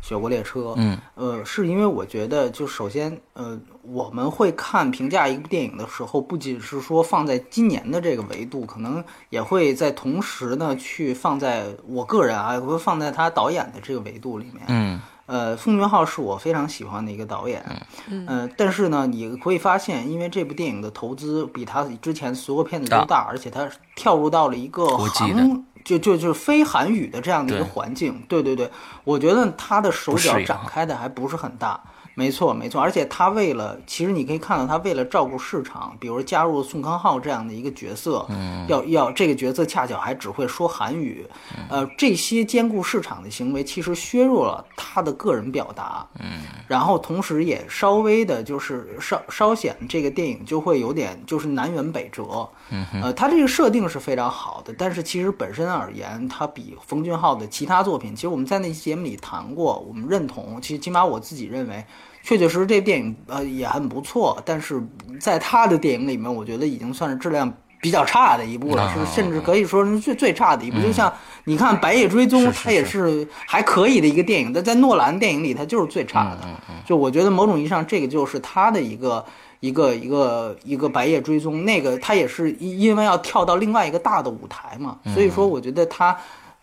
[0.00, 17.64] 雪国列车，嗯，呃，是因为我觉得，就首先，呃，我们会看评价一部电影的时候，不仅是说放在今年的这个维度，可能也会在同时呢去放在我个人啊，会放在他导演的这个维度里面，嗯，呃，奉俊昊是我非常喜欢的一个导演，
[18.08, 25.64] 嗯，呃，但是呢，你会发现，因为这部电影的投资比他之前所有片子都大，而且他跳入到了一个韩。
[25.84, 28.70] 就就就是非韩语的这样的一个环境，对对对，
[29.04, 31.80] 我觉得他的手脚展开的还不是很大。
[32.18, 41.24] 没错，没错，而且他为了，其实你可以看到，他为了照顾市场，比如加入宋康昊这样的一个角色，嗯，要要这个角色恰巧还只会说韩语，
[41.70, 61.84] 呃，这些兼顾市场的行为，其实削弱了他的个人表达，嗯，然后同时也稍微的，就是稍稍显这个电影就会有点就是南辕北辙，嗯，呃，他这个设定是非常好的，但是其实本身而言，他比冯俊浩的其他作品，其实我们在那期节目里谈过，我们认同，其实起码我自己认为。
[62.22, 64.82] 确确实实，这电影呃也很不错，但是
[65.20, 67.50] 在他的电影里面，我觉得已经算是质量
[67.80, 70.78] 比较差的一部了，是甚至可以说是最最差的一部。
[70.80, 71.10] 就像
[71.44, 76.48] 你看《白夜追踪》，它也是还可以的一个电影，但在诺兰电影里，它就是最差的。
[76.84, 79.24] 就我觉得某种意义上，这个就是他的一个
[79.60, 86.16] 一个一个一个《白夜追踪》，那个他也是因为要跳到另外一个大的舞台嘛，所以说我觉得他。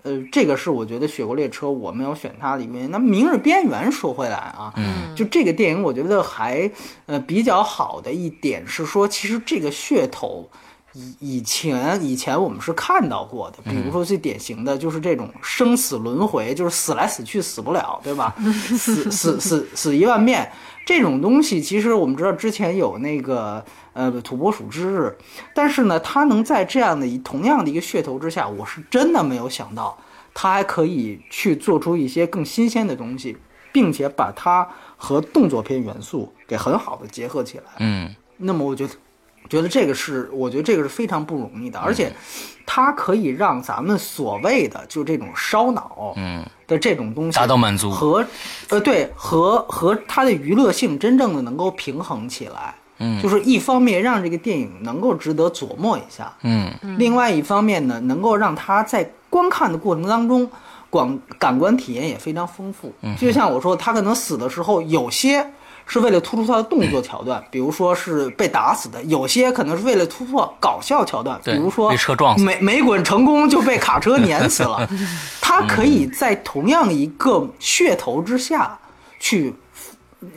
[0.05, 2.91] 呃，这个是我觉得《雪国列车》我没有选它的一个原因。
[2.91, 6.69] 那《明日边缘》说回来啊，嗯，就这个电影，我觉得还
[7.07, 10.47] 呃比较好的一点是说，其实这个噱头
[10.93, 18.35] 以以前以前我们是看到过的，比如说最典型的就是这种生死轮回，就是死来死去死不了，对吧？
[18.77, 20.47] 死死死死一万遍
[20.85, 23.65] 这种东西，其实我们知道之前有那个。
[23.95, 25.17] 呃，土拨鼠之日，
[25.53, 29.97] 但是呢，他能在这样的一同样的一个噱头之下，我是真的没有想到，
[30.33, 33.37] 他还可以去做出一些更新鲜的东西，
[33.71, 37.63] 并且把它和动作片元素给很好的结合起来。
[37.79, 38.93] 嗯，那么我觉得，
[39.49, 42.11] 觉得这个是，我觉得这个是非常不容易的，而且，
[42.65, 48.25] 它可以让咱们所谓的就这种烧脑，嗯的这种东西达到满足和，
[48.69, 60.49] 呃，对，和和它的娱乐性真正的能够平衡起来，嗯，就是一方面让这个电影能够值得琢磨一下，嗯，另外一方面呢，能够让他在观看的过程当中，
[60.89, 65.45] 广感官体验也非常丰富，嗯，就像我说，他可能死的时候有些。
[65.87, 74.89] 是为了突出他的动作桥段，比如说是被打死的；有些可能是为了突破搞笑桥段，比如说被车撞死，没没滚成功就被卡车碾死了。
[75.39, 78.75] 他可以在同样一个噱头之下
[79.19, 79.53] 去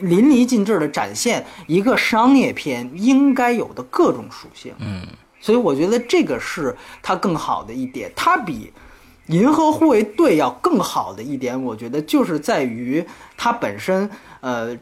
[0.01, 4.73] 淋漓尽致的展现一个商业片应该有的各种属性。
[4.79, 5.05] 嗯，
[5.39, 8.11] 所以我觉得这个是它更好的一点。
[8.15, 8.71] 它比
[9.33, 13.05] 《银河护卫队》要更好的一点，我觉得就是在于
[13.37, 14.09] 它本身，
[14.41, 14.77] 呃。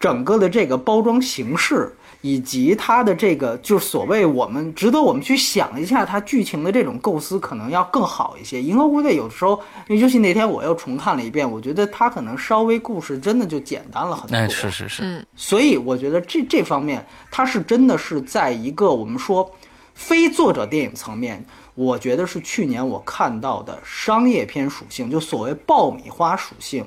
[0.00, 8.62] 整个的这个包装形式，以及它的这个，就是所谓我们值得我们去想一下它剧情的这种构思，可能要更好一些。
[8.62, 14.48] 银河护卫队有的时候，尤其那天我又重看了一遍，我觉得它可能稍微故事真的就简单了很多。
[14.48, 15.26] 是是是，嗯。
[15.36, 19.50] 所以我觉得这这方面，它是真的是在一个我们说
[19.92, 26.86] 非作者电影层面，我觉得是去年我看到的商业片属性，就所谓爆米花属性。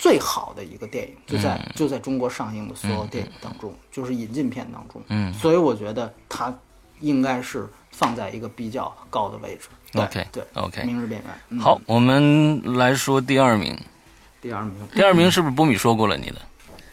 [0.00, 5.02] 最好的一个电影就在就在中国上映的所有电影当中，就是引进片当中。
[5.08, 6.52] 嗯，所以我觉得它
[7.00, 9.68] 应该是放在一个比较高的位置。
[9.92, 11.60] OK，对，OK，明日边缘。
[11.60, 13.78] 好，我们来说第二名。
[14.40, 16.36] 第二名，第二名是不是波米说过了你的？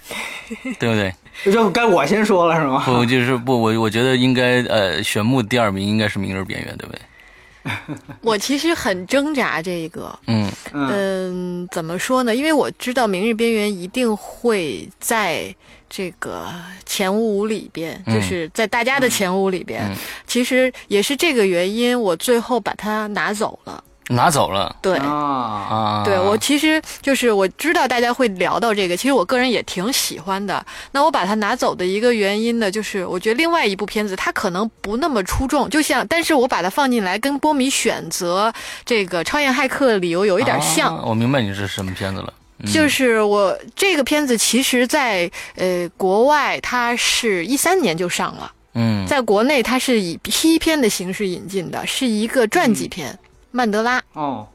[0.78, 1.16] 对不对？
[1.46, 2.84] 这该我先说了是吗？
[2.86, 7.02] 不，就是不，我我觉得应该呃，选目第二名应该是明日边缘，对不对？
[8.22, 12.36] 我其实很挣扎这个，嗯嗯，怎么说呢？
[12.36, 15.54] 因为我知道《明日边缘》一定会在
[15.90, 16.48] 这个
[16.86, 19.84] 前五里边，就是在大家的前五里边。
[20.26, 23.84] 其实也是这个原因，我最后把它拿走了。
[24.10, 24.98] 拿走了，对。
[24.98, 30.66] 啊，对我其实就是我知道大家会聊到这个，其实我个人也挺喜欢的。
[30.92, 38.54] 那我把它拿走的一个原因呢，就是我觉得另外一部片子它可能不那么出众，就像，但是我把它放进来，跟波米选择
[38.86, 40.96] 这个超验骇客的理由有一点像。
[41.06, 42.34] 我明白你是什么片子了，
[42.74, 53.18] 就是我这个片子其实，在呃国外它是一三年就上了，嗯，在国内它是以批片的形式引进的，是一个传记片。
[53.58, 54.00] 曼德拉。
[54.14, 54.48] 哦，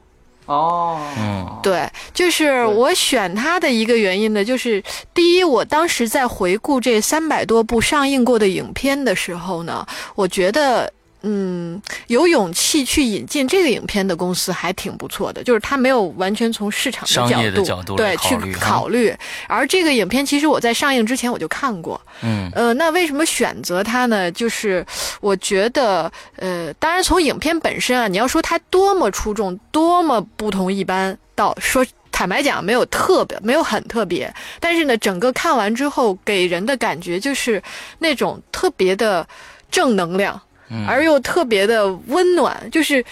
[0.45, 4.81] 哦，嗯，对，就是我选他的一个原因呢，就是
[5.13, 9.85] 第一，我当时在回顾这三百多部上映过的影片的时候呢，
[10.15, 10.91] 我觉得。
[11.23, 19.15] 嗯，有勇气去引进这个影片的公司还挺不错的，就是他没有完全从市场的角度对去考虑。
[19.47, 24.29] 而这个影片其实我在上映之前我就看过，嗯，呃，那为什么选择它呢？
[24.31, 24.85] 就是
[25.21, 34.31] 我觉得，呃，当然从影片本身啊，你要说它多么出众，多么不同一般，到说坦白讲没有特别，没有很特别。
[34.59, 37.63] 但是呢，整个看完之后给人的感觉就是
[37.99, 39.25] 那种特别的
[39.71, 40.41] 正能量。
[40.87, 43.03] 而又特别的温暖，就是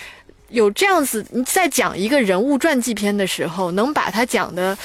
[0.50, 4.78] 有这样子，你在讲一个人物传记片的时候，能把它讲的。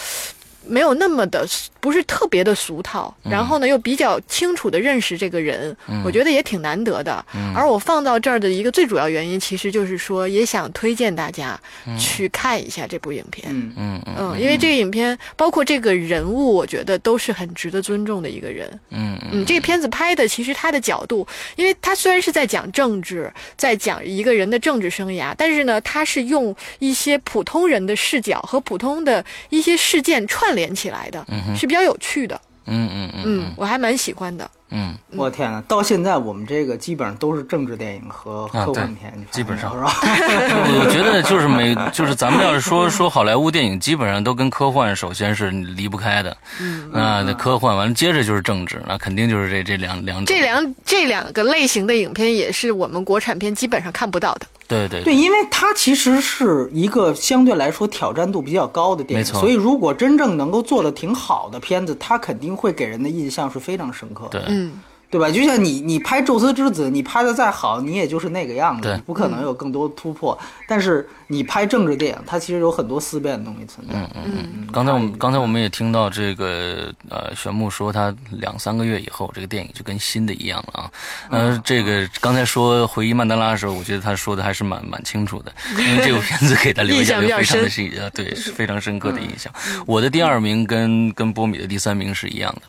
[0.68, 1.46] 没有那么的，
[1.86, 7.24] 不是特别的俗套，然后呢又比较清楚的认识这个人，我觉得也挺难得的。
[7.54, 11.56] 而我放到这儿的一个最主要原因，其实就是说，也想推荐大家
[11.96, 13.46] 去看一下这部影片。
[13.50, 18.68] 嗯嗯嗯，因为这个影片包括这个人物，我觉得都是很值得尊重的一个人。
[18.90, 30.56] 嗯嗯，这个片子拍的其实他的角度，因为他虽然是在讲政治，在讲一个人的政治生涯，但是呢，他是用一些普通人的视角和普通的一些事件串。
[30.56, 31.22] 联起来的，
[31.54, 32.40] 是比较有趣的。
[32.68, 34.50] 嗯嗯嗯，我还蛮喜欢的。
[34.70, 39.92] 嗯，我天呐，到现在我们这个基本上都是政治电影和科幻片，基本上是吧？
[40.02, 46.36] 我觉得就是每就是咱们要是说说好莱坞电影，基本上都跟科幻首先是离不开的。
[46.60, 50.26] 嗯啊，那科幻完了接着就是政治，那肯定就是这这两两种。
[50.26, 54.46] 这两这两个类型的影片也是我们国产片基本上看不到的。
[54.68, 64.28] 对对对，因为它其实是一个相对来说挑战度比较高的电影，所以如果真正能够做的挺好的片子，它肯定会给人的印象是非常深刻。
[64.30, 64.72] 对，嗯。
[65.08, 65.30] 对吧？
[65.30, 70.36] 就像你，你拍《宙斯之子》，你拍的再好，你也就是那个样子，不可能有更多突破。
[70.66, 73.94] 但是你拍政治电影，它其实有很多思辨的东西存在。
[73.94, 74.68] 嗯嗯嗯。
[74.72, 80.90] 刚才我们刚才我们也听到这个呃，玄木说他两三个月以后，这个电影就跟新的一样了啊。
[81.30, 89.52] 呃，这个刚才说回忆曼德拉的时候，我觉得他说的还是蛮蛮清楚的， 因为这部片子给他留下非常的 是对非常深刻的印象。
[89.86, 92.62] 我的第二名跟跟波米的第三名是一样的。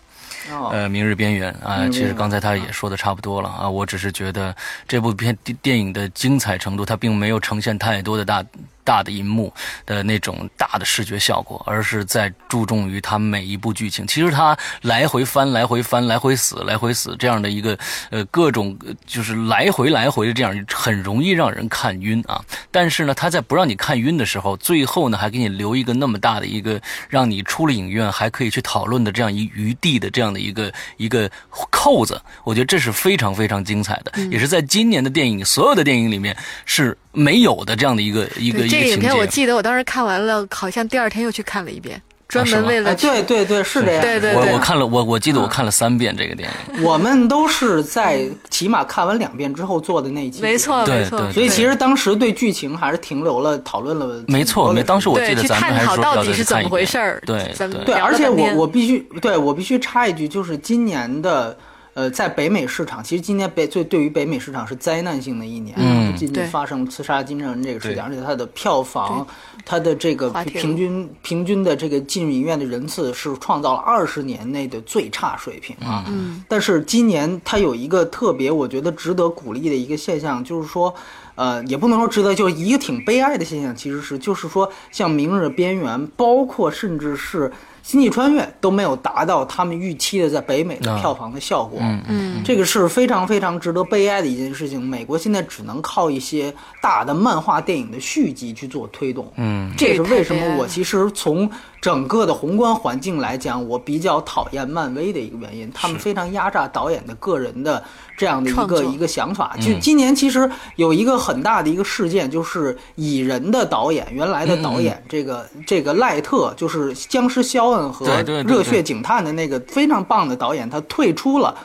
[0.72, 4.56] 呃，《明日边缘》啊，其实刚才他也说的差不多了啊，我只是觉得
[4.88, 8.44] 这部片电影的精彩程度，它并没有呈现太多的大。
[8.88, 9.54] 大的银幕
[9.86, 14.08] 的那种大的视觉效果，而是在注重于它每一部剧情。
[14.08, 17.78] 其实它来回翻、来回翻、来回死、来回死这样的一个
[18.12, 22.42] 呃各种就是来回来回的这样，很容易让人看晕啊。
[22.72, 26.80] 但是呢，他在不让你看晕的时候，最后呢还给你留一个那么大的一个
[27.10, 31.30] 让你出了影院还可以去讨论的这样一余地的这样的一个一个
[31.70, 32.22] 扣子。
[32.46, 36.98] 我觉得这是非常非常精彩的，也是在今年的电影所有的电影里面是。
[37.18, 44.02] 没有的这样的一个一个这个影片，我记得我当时看完了，好像第二天又去看了一遍，专门为了对对对是这样。
[44.04, 46.84] 对对对，我我看了我我记得我看了三遍这个电影。
[46.86, 50.44] 我们都是在起码看完两遍之后做的那一集。
[50.44, 51.32] 没错没错。
[51.32, 54.24] 所以其实当时对剧情还是停留了讨论了。
[54.28, 57.20] 没错没，当时我记得咱们还说到底是怎么回事儿。
[57.26, 57.52] 对
[57.84, 61.58] 对，而且我我必须对我必须插一句，就是今年的。
[61.98, 65.76] 呃，在北美市场，其实今年北最对于北美市场是灾难性的一年。
[65.80, 69.26] 嗯，今年发生刺杀金正恩这个事情，而且它的票房，
[69.66, 76.06] 它的这个平均平均的这个进影院的人次是创造了二十年内的最差水平啊。
[76.08, 80.94] 嗯，但是今年它有一个特别，我觉得值得鼓励的一个现象，就是说，
[81.34, 87.52] 呃，也不能说值得，就是一个挺悲哀的现象，其实是就是说，像《明日边缘》，包括甚至是。
[87.88, 94.82] 星际穿越都没有达到他们预期的在北美的票房的效果，嗯嗯，这个是非常非常值得悲哀的一件事情。
[94.86, 101.50] 美国现在只能靠一些大的漫画电影的续集去做推动，嗯，这是为什么我其实从。
[101.80, 107.82] 整个的宏观环境来讲，我比较讨厌漫威的一个原因，他们非常压榨导演的个人的
[108.18, 109.56] 这样的一个一个想法。
[109.62, 118.06] 就今年其实有一个很大的一个事件，就是蚁人的导演，原来的导演这个这个赖特，就是僵尸肖恩和
[118.44, 121.56] 热血警探的那个非常棒的导演，他退出了。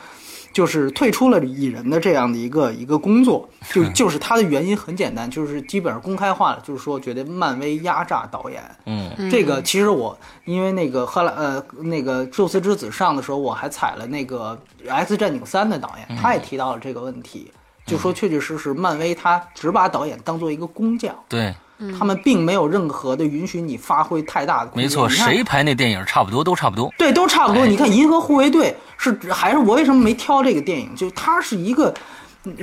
[0.53, 8.61] 就是退出了蚁人的这样的一个一个工作，就就是他的原因很简单，就是基本上公开化了，就是说觉得漫威压榨导演。
[8.85, 14.55] 嗯，这个其实我因为那个赫拉呃那个宙斯之子上的时候，我还踩了那个
[14.87, 17.51] X 战警三的导演，他也提到了这个问题，
[17.87, 21.15] 就说确确实实漫威他只把导演当做一个工匠。
[21.27, 21.51] 对。
[21.97, 24.71] 他们并没有任何的允许你发挥太大的。
[24.73, 26.89] 没错，谁拍那电影差不多都差不多。
[26.97, 27.65] 对，都差不多。
[27.65, 30.89] 你看《银河护卫队》是还是我为什么没挑这个电影？
[30.95, 31.93] 就他是一个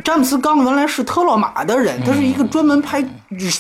[0.03, 3.05] 詹姆斯·刚原来是特洛马的人，他是一个专门拍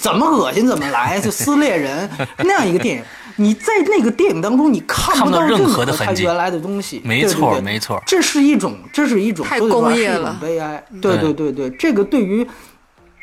[0.00, 3.02] 怎么恶心怎么来 就撕裂人那样一个电影。
[3.36, 7.00] 你在那个电影当中，你看不到任何的他原来的东西。
[7.04, 8.02] 没错，没错。
[8.06, 10.82] 这是一种，这是一种太工业了，悲哀。
[11.00, 12.46] 对对对对，这个对于。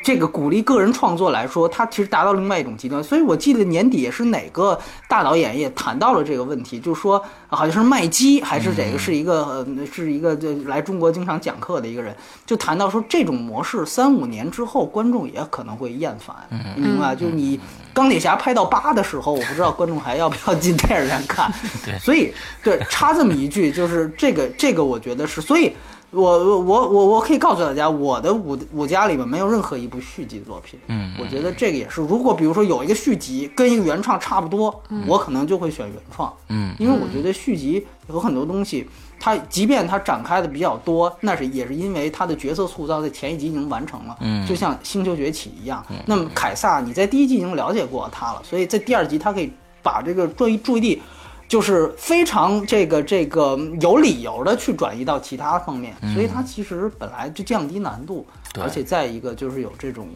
[0.08, 3.04] 这个鼓励个人创作来说，它其实达到另外一种极端。
[3.04, 16.34] 所以我记得年底也是哪个大导演也谈到了这个问题，就是说好像是麦基还是哪个是一个呃是一个就来中国经常讲课的一个人，就谈到说这种模式三五年之后观众也可能会厌烦，
[16.74, 17.14] 明白？
[17.14, 17.60] 就是你
[17.92, 21.52] 钢铁侠拍到八的时候，我不知道观众还要不要进电影院看。
[21.84, 22.32] 对，所以
[22.62, 25.74] 对插这么一句，就是这个这个我觉得是所以。
[26.10, 30.80] 我我我我我可以告诉大家，我的五五家里面没有任何一部续集作品。
[30.86, 36.32] 嗯，我觉得这个也是，如果比如说有一个续集跟一个原创差不多，我可能就会选原创。
[36.48, 38.88] 嗯，因为我觉得续集有很多东西，
[39.20, 44.16] 它即便它展开的比较多，那是也是因为它的角色塑造在前一集已经完成了。
[44.20, 45.84] 嗯，就像星球崛起一样。
[46.06, 49.52] 那么凯撒，你在第一季已经了解过他了，所以在第二集他可以
[49.82, 51.02] 把这个注意注意力。
[51.48, 58.26] 就是非常这个这个有理由的去转移到其他方面，所以它其实本来就降低难度，
[58.60, 60.06] 而且再一个就是有这种，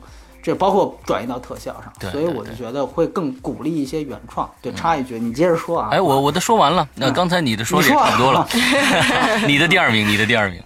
[0.42, 4.48] 这包括转移到特效上，所以我就觉得会更鼓励一些原创。
[4.60, 5.88] 对，插一句，你接着说啊。
[5.90, 8.46] 哎，我我都说完了，那刚才你的说的也差不多了，
[9.48, 10.62] 你的第二名，你的第二名。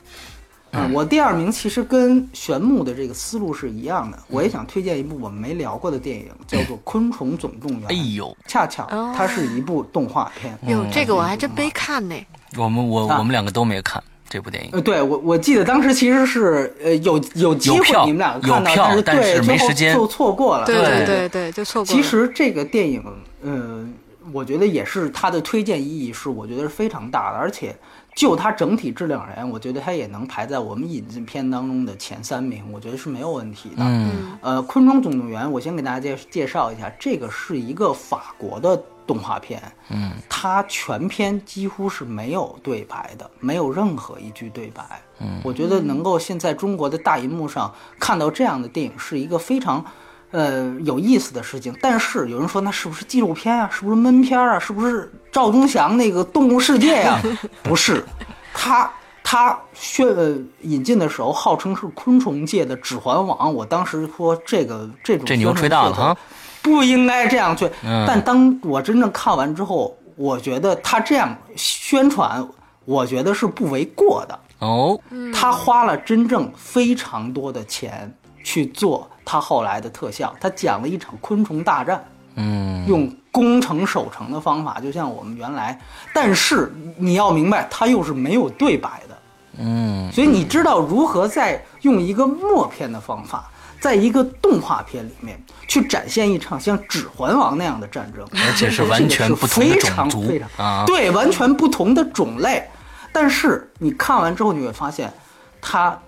[0.72, 4.18] 嗯，我第二名其实跟玄木的这个思路是一样的。
[4.28, 7.82] 我也想推荐一部我们没聊过的电影，叫做《昆虫总动员》。
[7.88, 8.86] 哎呦，恰巧
[9.16, 10.58] 它是一部动画片。
[10.66, 12.14] 哟，这个我还真没看呢。
[12.58, 14.70] 我们我我们两个都没看这部电影。
[14.72, 20.66] 呃，对我我记得当时其实是呃有有机会你们两个看到，但是对没时间就错过了。
[20.66, 22.02] 对对对对，就错过了。
[22.02, 23.02] 其实这个电影，
[23.42, 23.86] 呃，
[24.32, 27.74] 我觉得也是它的推荐意义是我觉得是非常大的，而且。
[28.16, 33.76] 就它整体质量而言，我觉得它也能排在我们引进片当中的前三名，我觉得是没有问题的。
[33.80, 38.74] 嗯，呃，《昆虫总动员》，我先给大家介介绍一下，这个是一个法国的
[39.06, 39.62] 动画片。
[39.90, 44.82] 嗯，它全片几乎是没有对白的，没有任何一句对白。
[45.20, 49.84] 嗯，我觉得能够现在中国的大银幕上看到这样的电影，是一个非常。
[50.32, 53.68] 呃，有意思的事情，但是有人说那是不是纪录片啊？
[53.72, 54.58] 是不是闷片啊？
[54.58, 57.20] 是不是赵忠祥那个《动物世界》呀？
[57.62, 58.04] 不是，
[58.52, 58.90] 他
[59.22, 66.16] 他宣呃引进的时候号称是昆虫界的指环王，我当时说这个这种这牛吹大了哈，
[66.62, 67.70] 不应该这样去。
[68.06, 72.46] 但当我真正看完之后，我觉得他这样宣传，
[72.84, 74.98] 我觉得是不为过的哦。
[75.32, 78.12] 他花了真正非常多的钱
[78.46, 82.02] 去做他后来的特效，他讲了一场昆虫大战。
[82.36, 85.76] 嗯，用攻城守城的方法，就像我们原来，
[86.14, 89.18] 但是你要明白，它又是没有对白的，
[89.58, 102.62] 嗯，所以你知道如何在用一个默片的方法，在一个动画片里面去展现一场像《指环王》那样的战争，而且是完全不同的种族，啊，对，完全不同的种类，
[103.10, 105.10] 但是你看完之后，你会发现，
[105.58, 105.98] 它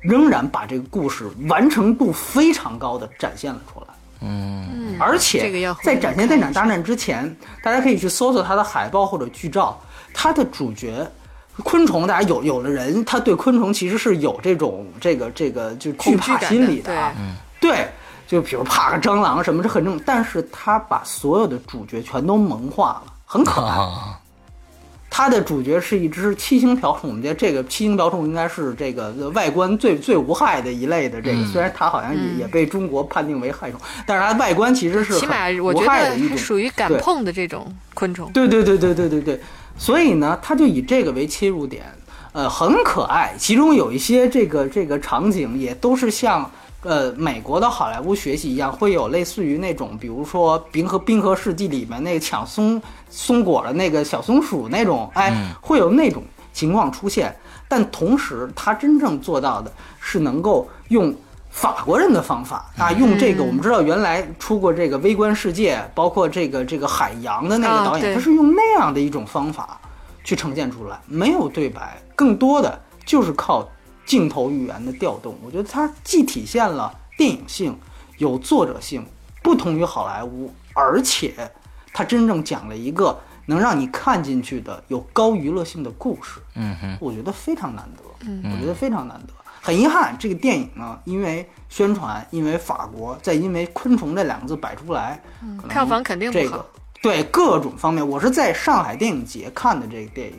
[0.00, 3.86] 仍然把这个故事完成度非常高的展现了出来。
[4.20, 9.80] 嗯，而且在展现电场大战之前，大家可以去搜索它的海报或者剧照。
[10.12, 11.06] 它的主角
[11.62, 17.12] 昆虫，大家有有的人他对昆虫其实是有这种这个这个就惧怕心理的啊。
[17.60, 17.88] 对，
[18.26, 20.00] 就比如怕个蟑螂什么，这很正。
[20.04, 23.76] 但是他把所有的主角全都萌化了，很可爱。
[25.10, 31.20] 它的主角是一只七星瓢虫，我们觉得这个七星瓢虫应该是这个外观最最无害的一类的。
[31.20, 38.30] 这个虽然它好像也也被中国判定为害虫，但是它外观其实是起码我觉得属于敢碰的这种昆虫。
[38.32, 39.40] 对对对对对对对，
[39.76, 41.84] 所以呢，它就以这个为切入点，
[42.32, 43.34] 呃，很可爱。
[43.38, 46.50] 其中有一些这个这个场景也都是像。
[46.82, 56.22] 呃，美国的好莱坞学习一样，会有类似于那种，比如说《冰河冰河世纪》里面那个抢松松果的那个小松鼠那种，哎，会有那种
[56.52, 57.36] 情况出现。
[57.66, 61.12] 但同时，他真正做到的是能够用
[61.50, 69.80] 法国人的方法啊，用这个我们知道原来出过这个《微观世界》，包括这个这个海洋的那个导演，他是用那样的一种方法
[70.22, 73.68] 去呈现出来，没有对白，更多的就是靠。
[74.08, 77.78] 镜头语言的调动，我觉得它既体现了电影性，
[78.16, 79.06] 有作者性，
[79.42, 81.34] 不同于好莱坞，而且
[81.92, 86.40] 它真正讲了一个能让你看进去的有高娱乐性的故事。
[86.54, 88.02] 嗯哼，我觉得非常难得。
[88.26, 89.34] 嗯，我觉得非常难得。
[89.60, 95.20] 很遗憾，这个电影呢，因为宣传，因为法国，再因为昆虫这两个字摆出来，
[95.68, 96.64] 票房肯定不好。
[97.02, 100.38] 对各种方面，我是在上海电影节看的这个电影。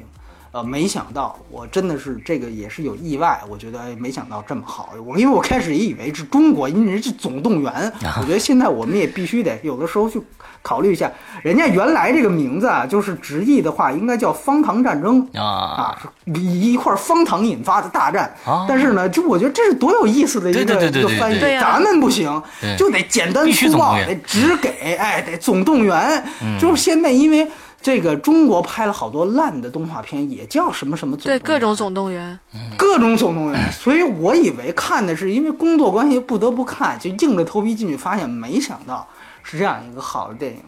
[0.51, 4.89] 呃，没想到，我真的是这个也是有意外，我觉得没想到这么好。
[5.05, 7.71] 我因为我开始也以为是中国，因为是总动员。
[8.19, 10.19] 我觉得现在我们也必须得有的时候去
[10.63, 11.11] 考虑一下，
[11.43, 15.97] 人家原来这个名字啊，就是直译的话，应该叫方糖战争啊啊，
[16.33, 18.33] 一块方糖引发的大战。
[18.67, 21.39] 但是呢，就我觉得这是多有意思的一个一个翻译。
[21.59, 22.41] 咱们不行，
[22.75, 26.23] 就得简单粗暴，得直给，哎，得总动员。
[26.59, 27.47] 就是现在因为。
[27.81, 32.37] 这个中国拍了好多烂的动画片，也叫什么什么总对各种总动员，
[32.77, 33.59] 各种总动员。
[33.71, 39.07] 所以我以为看的是因为工作关系不得不看，就硬着头皮进去，发现没想到
[39.43, 40.59] 是这样一个好的电影。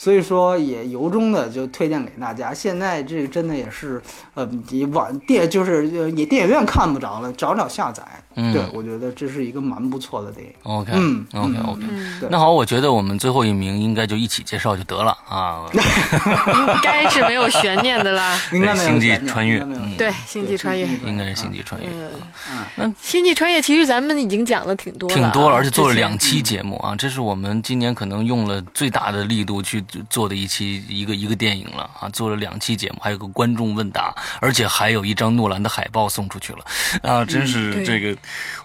[0.00, 2.54] 所以说也由衷的就推荐给大家。
[2.54, 4.00] 现在这个真的也是，
[4.34, 8.04] 呃，你网电就是也电影院看不着了，找找下载。
[8.40, 10.52] 嗯，对，我觉得这是一个蛮不错的电影。
[10.62, 11.82] OK，嗯，OK OK。
[12.30, 15.66] 那好，我觉得我们最后一名应该就一起介绍就得了啊。
[15.74, 18.40] 应该是没有悬念的啦。
[18.54, 18.88] 应该没有。
[18.88, 19.58] 星际穿越，
[19.96, 21.88] 对，星际穿越应该是星际穿越。
[22.50, 29.84] 嗯，那星际穿越其实咱们已经讲了挺多，挺多了，而且做了两期节目啊，这是我们今年可能用了最大的力度去。
[30.10, 36.58] 做的一期一个一个电影了啊，做了两期节目，还有个观众问答，而且还有一张诺兰的海报送出去了
[37.02, 38.16] 啊，真是这个，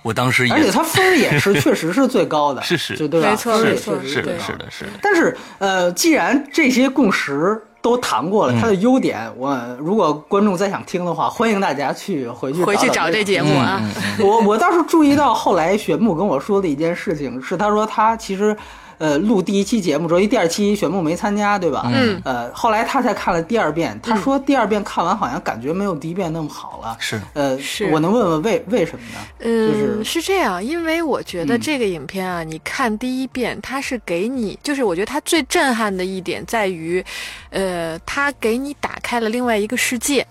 [0.02, 3.30] 我当时也，而且他分也是 确实是最高的， 是是，对吧？
[3.30, 4.92] 没错没错，是的是的是的。
[5.02, 13.82] 但是呃，既然这些共识都谈过了，它的优点，我如果观众再想听的话，欢迎大家去回去回去找这节目啊。
[14.20, 18.56] 我我倒是注意到后来玄牧跟我说的一件事情是，他说他其实。
[19.04, 21.92] 呃，录第一期节目之后，因为第二期选木没参加，对吧？
[21.94, 22.22] 嗯。
[22.24, 26.96] 呃，后来他才看了第二遍，他说第二遍看完好像感觉没有第一遍那么好了。
[27.02, 27.20] 是。
[27.34, 27.90] 呃，是。
[27.92, 29.20] 我能问问为为什么呢？
[29.40, 37.04] 嗯，是这样，因为我觉得这个影片啊，你看第一遍，它是给你，就是我觉得它最震撼的一点在于，
[37.50, 40.26] 呃，它给你打开了另外一个世界，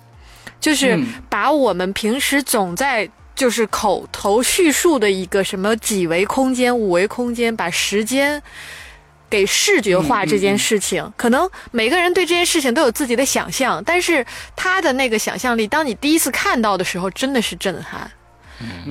[0.59, 0.99] 就是
[1.29, 3.07] 把我们平时总在。
[3.43, 8.41] 就是口头叙述的一个什么几维空间、五维空间，把时间
[9.29, 14.25] 给视觉化这件事情，可能每个人对这件事情都有自己的想象，但是
[14.55, 18.09] 他的那个想象力，当你第一次看到的时候，真的是震撼。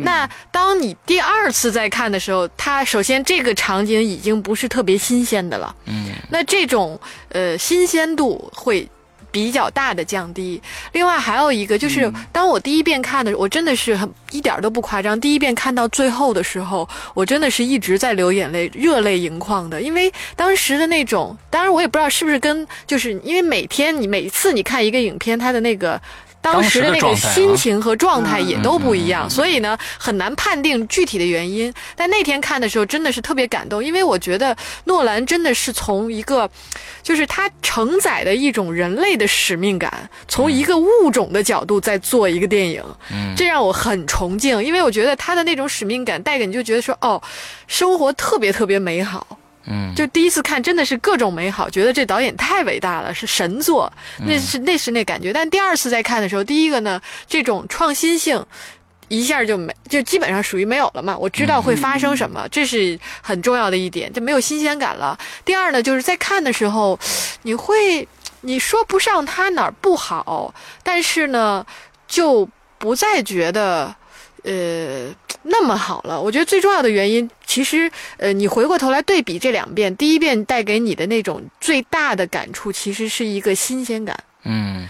[0.04, 5.74] 那当你第二次再看的时候，它首先这个场景已经不是特别新鲜的了。
[5.86, 7.00] 嗯，那这种
[7.30, 8.86] 呃新鲜度会。
[9.32, 10.62] 比较大的降低。
[10.92, 15.20] 另外还有一个就是，当我第一遍看的，我真的是很一点都不夸张。
[15.20, 19.82] 第一遍看到最后的时候，我真的是一直在流眼泪，热泪盈眶的。
[19.82, 26.02] 因为当时的那种，当然我也不知道是不是跟，就是因为每天你每次你看一个影片，它的那个。
[26.42, 31.72] 当时的那个心情和状态也都不一样，所以呢很难判定具体的原因。
[31.96, 36.50] 但那天看的时候真的是特别感动，因为我觉得诺兰真的是从一个，
[37.04, 42.84] 就是他承载的一种人类的使命感，从一个物种的角度在做一个电影，
[43.38, 47.22] 这让我很崇敬，因为我觉得他的那种使命感带给你就觉得说哦，
[47.68, 49.26] 生活特别特别美好。
[49.66, 53.92] 嗯，就第一次看真的是各种美好，觉得这导演太伟大了，是神作，
[54.26, 55.32] 那是那是那感觉。
[55.32, 58.44] 但第二次再看的时候，第一个呢，这种创新性
[59.08, 61.16] 一下就没，就基本上属于没有了嘛。
[61.18, 65.18] 我知道会发生什么，这是很重要的一点，就没有新鲜感了。
[65.46, 67.00] 第二呢，就是在看的时候，
[67.44, 68.08] 你会
[68.42, 71.66] 你说不上他哪儿不好，但是呢，
[72.08, 73.96] 就不再觉得。
[74.44, 75.14] 呃，
[75.44, 84.18] 那么好了，我觉得最重要的原因，其实，呃，你回过头来对比这两遍，第一遍带给你的那种最大的感触，其实是一个新鲜感。
[84.44, 84.88] 嗯，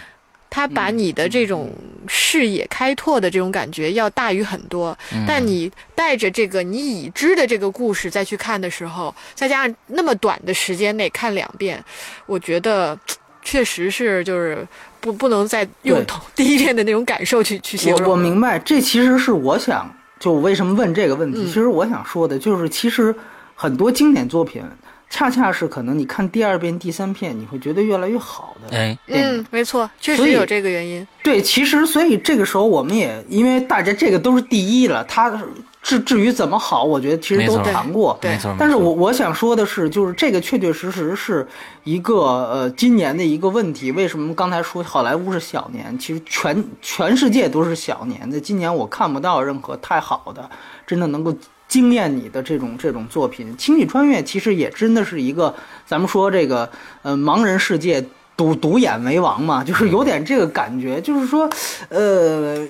[0.49, 1.69] 他把你的这种
[2.07, 4.97] 视野开拓的这种感觉要大于很多。
[5.27, 11.83] 但你带着这个你已知的这个故事再去看的时候，再加上那么短的时间内看两遍，
[12.25, 12.97] 我觉得
[13.43, 14.65] 确实是就是。
[15.01, 18.03] 不，不能再用头第一遍的那种感受去去形容。
[18.03, 21.45] 我我明白，这其实是我想，就为什么问这个问题。
[21.45, 23.13] 其实我想说的就是，其实
[23.55, 24.63] 很多经典作品，
[25.09, 28.77] 恰恰是可能你看第二遍、第三遍，你会觉得越来越好的。
[28.77, 31.05] 哎，嗯，没错，确实有这个原因。
[31.23, 35.41] 对，其实所以这个时候我们也因为大家这个都是第一了，他。
[35.81, 38.17] 至至于怎么好，我觉得其实都谈过。
[38.21, 41.45] 对，但是我我想说的是，就是这个确确实实是
[41.83, 43.91] 一个呃今年的一个问题。
[43.91, 45.97] 为什么刚才说好莱坞是小年？
[45.97, 48.39] 其实全全世界都是小年的。
[48.39, 50.47] 今年我看不到任何太好的，
[50.85, 51.35] 真的能够
[51.67, 53.51] 惊艳你的这种这种作品。
[53.61, 55.53] 《星际穿越》其实也真的是一个，
[55.87, 56.69] 咱们说这个
[57.01, 58.05] 呃盲人世界
[58.37, 61.49] 独独眼为王嘛，就是有点这个感觉，就是说
[61.89, 62.67] 呃。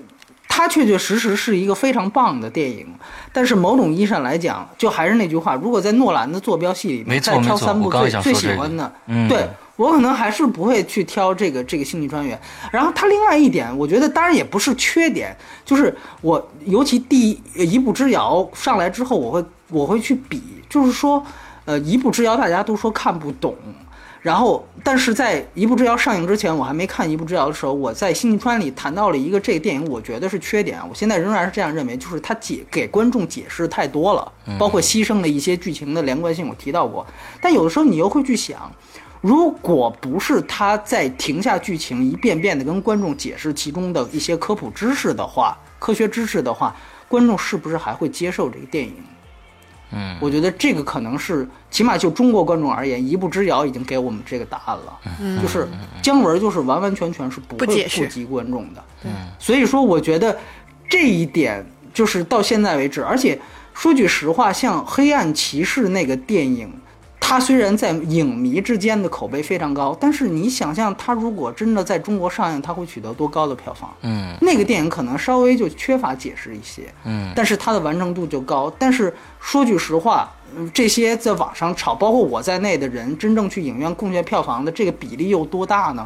[0.53, 2.85] 它确确实实是一个非常棒的电影，
[3.31, 8.93] 但是某种意义上来讲，就还是那句话，如果在诺兰的坐标系里面再挑三部最最喜欢的，
[9.29, 9.47] 对
[9.77, 12.37] 我可能还是不会去挑这个这个星际穿越。
[12.69, 15.33] 然后它另外一点，我觉得当然也不是缺点，
[15.63, 21.25] 就是我尤其第一步之遥上来之后，我会我会去比，就是说，
[21.63, 23.55] 呃，一步之遥大家都说看不懂。
[24.21, 30.79] 然后，但是在《一步之遥》上映之前，我还没看《一步之遥》的时候，我在《星际穿越》里谈到了一个这个电影，我觉得是缺点。
[30.87, 37.03] 我现在仍然是这样认为，就是它解给观众解释太多了，包括牺牲了一些剧情的连贯性，我提到过。
[37.41, 38.71] 但有的时候你又会去想，
[39.21, 46.75] 如果不是他在停下剧情，一遍遍的跟观众解释其中的一些科普知识的话、科学知识的话，
[47.07, 48.93] 观众是不是还会接受这个电影？
[49.93, 54.99] 嗯，我觉得这个可能是，起码就中国观众而言，一步之遥已经给我们这个答案了。
[55.19, 55.67] 嗯，就是
[56.01, 58.83] 姜文就是完完全全是不会触及观众的。
[59.03, 60.37] 嗯，所以说我觉得
[60.89, 63.39] 这一点就是到现在为止，而且
[63.73, 66.71] 说句实话，像《黑暗骑士》那个电影。
[67.31, 73.89] 它虽然在影迷之间的口碑非常高，但是你想象他如果真的在中国上映，他会取得多高的票房？
[74.01, 78.69] 嗯，那个电影可能稍微就缺乏解释一些，嗯，但是它的完成度就高。
[78.77, 80.29] 但是说句实话，
[80.73, 86.05] 这些在网上炒，包括我在内的人，真正去影院贡献票房的这个比例有多大呢？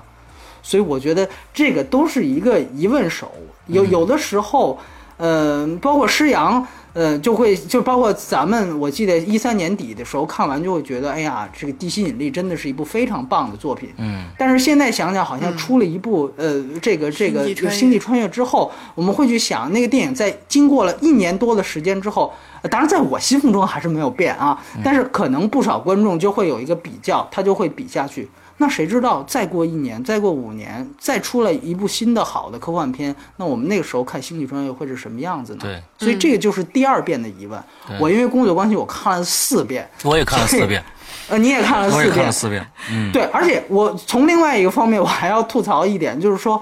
[0.61, 3.32] 所以我觉得这个都是一个疑问手。
[3.65, 4.80] 有有的时候，
[5.17, 6.63] 呃，包括施洋。
[6.96, 13.89] 呃，就会就包括咱们，我记得一三年底的时候看完就会觉得，哎呀，这个《地心引力》真的是一部非常棒的作品。
[13.98, 14.24] 嗯。
[14.38, 22.34] 但是现在想想，好像出了一部呃，这个这个《星际穿越》之后，我们会去想，那个电影在经过了一年多的时间之后，
[22.72, 28.30] 当然在我心目中还是没有变啊，但是可能不少观众就会有一个比较，他就会比下去。
[28.58, 35.60] 那谁知道再过一年，再过五年，再出来一部新的好的科幻片，那我们那个时候看《星际穿越》会是什么样子呢？
[35.62, 37.62] 对，所以这个就是第二遍的疑问。
[37.99, 39.86] 我因为工作关系，我看了四遍。
[40.03, 40.82] 我也看了四遍。
[41.28, 42.06] 呃，你也看了四遍。
[42.06, 42.66] 我也看了四遍。
[42.91, 46.62] 嗯，对，而且我从另外一个方面，我还要吐槽一点，就是说，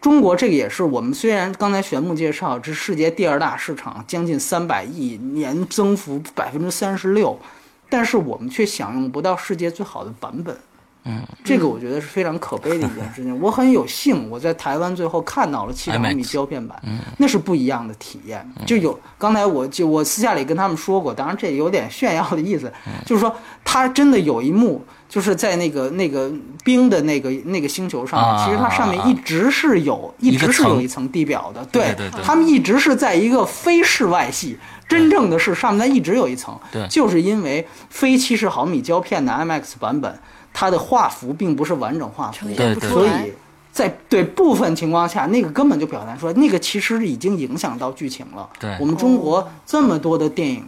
[0.00, 7.38] 中国这个也是我们虽然刚才玄牧介绍，这世界第二大市场，将近三百亿，年增幅百分之三十六，
[7.88, 10.54] 但是我们却享用不到世界最好的版本。
[11.04, 13.36] 嗯，这个我觉得是非常可悲的一件事情。
[13.40, 16.80] 我很有幸我在台湾最后看到了七毫米胶片版，
[17.16, 18.46] 那是不一样的体验。
[18.66, 22.70] 就有刚才我就我私下里跟他们说过，当然这有点炫耀的意思，
[23.06, 23.34] 就是说
[23.64, 26.30] 他真的有一幕，就是在那个那个
[26.62, 31.64] 冰的那个那个星球上面，其实它上面一直是有一直是有一层地表的。
[31.72, 34.58] 对，他们一直是在一个非室外系。
[34.86, 40.18] 真正的是上面它一直有一层，对，就是因为非七十毫米胶片的 IMAX 版本，
[40.52, 42.48] 它的画幅并不是完整画幅，
[42.80, 43.32] 所以
[43.72, 48.48] 在对部分情况下，那个根本就表达出来，那个其实已经影响到剧情了。
[48.58, 50.64] 对，我们中国这么多的电影，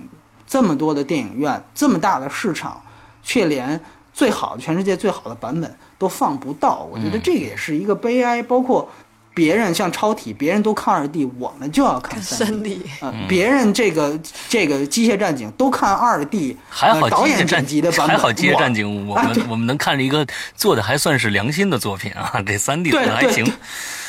[0.46, 2.80] 这么多的电影院，这么大的市场，
[3.22, 3.80] 却连
[4.12, 8.88] 最好的全世界最好的版本都放不到，我觉得这个也是一个悲哀，包括。
[9.34, 12.82] 别人像超体，别人都看二 D，我们就要看三 D。
[13.00, 14.18] 啊，别人这个
[14.48, 23.44] 这个机械战警都看二 D，还好导演剪辑的版本，还好机械战警，我们我们能看着一个做的还算是良心的作品啊，这三 D 的还行。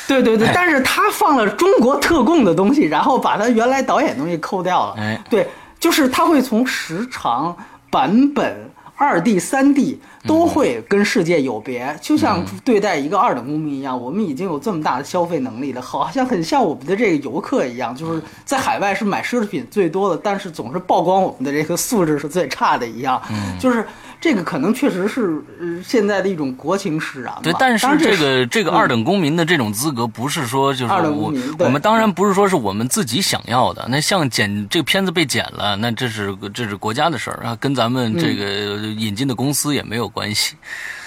[0.06, 4.94] 对对对，但是他放了中国特供的东西，然后把他原来导演东西抠掉了。
[4.98, 5.48] 哎，对，
[5.80, 7.56] 就是他会从时长、
[7.90, 8.63] 版本。
[8.96, 14.00] 二 D、三 D 都会跟世界有别，就像对待一个二等公民一样。
[14.00, 23.20] 我们已经有这么大的消费能力了，好像很像我们的这个游客一样，就是在海外是买奢侈品最多的，但是总是曝光我们的这个素质是最差的一样，
[23.58, 23.86] 就是。
[24.24, 27.30] 这个可能确实是呃现在的一种国情使然。
[27.42, 33.86] 对，但是这个这个二等公民的这种资格，不是说就是我我们当然不是说是我们自己想要的。
[33.90, 40.56] 那像剪这个片子被剪了，那这是这是国家的事儿啊，跟咱们这个引进的公司也没有关系。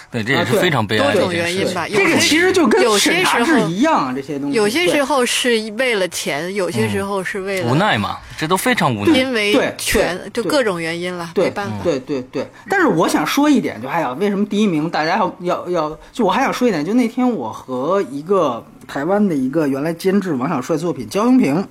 [0.10, 1.86] 对，这也是非常悲哀的多种原因吧。
[1.89, 4.55] 这个其实就跟审查制一样，这些东西。
[4.55, 9.18] 有些时候是为了钱，有些时候是为了无奈嘛，这都非常无奈。
[9.18, 11.76] 因为权，就各种原因了，没办法。
[11.84, 12.47] 对对对。
[12.70, 15.99] 但是我想说一点，就还有为什么第一名大家要要要？
[16.14, 21.68] 就我还想说一点，就那天我和一个台湾的一个原来监制王小帅作品焦永平，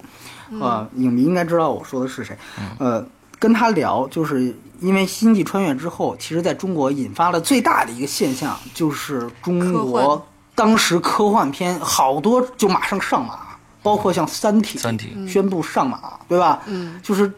[0.61, 2.37] 呃，影迷应该知道我说的是谁，
[2.79, 3.03] 呃，
[3.39, 4.55] 跟他聊就是。
[4.81, 13.39] 因为星际穿越之后，其实在中国引发了最大的一个现象，就是中国当时科幻片好多就马上上马，
[13.83, 15.99] 包括像《三体》三体宣布上马，
[16.29, 16.63] 对吧？
[16.67, 17.31] 嗯，就是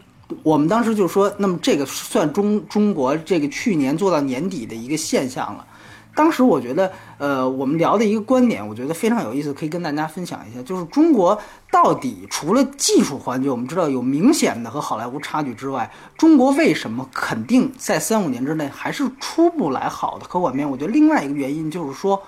[0.43, 5.65] 我们当时就说，那么这个算中中国这个去年做到年底的一个现象了。
[6.15, 10.61] 当时我觉得，呃，我们聊的一个观点，我觉得非常有意思，可以跟大家分享一下。
[10.63, 11.39] 就是中国
[11.71, 20.69] 到底除了技术环节，我们知道有明显的和好莱坞差距之外，中国为什么肯定在三五年之内还是出不来好的科幻片？
[20.69, 22.21] 我觉得另外一个原因就是说，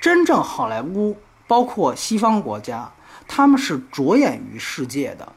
[0.00, 2.90] 真正好莱坞包括西方国家，
[3.28, 5.32] 他们是着眼于世界的，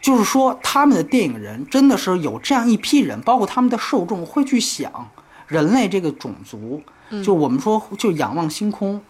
[0.00, 5.10] 就是说他们的电影人真的是有这样一批人，包括他们的受众会去想。
[5.48, 6.80] 人类这个种族，
[7.24, 9.00] 就我们说，就仰望星空，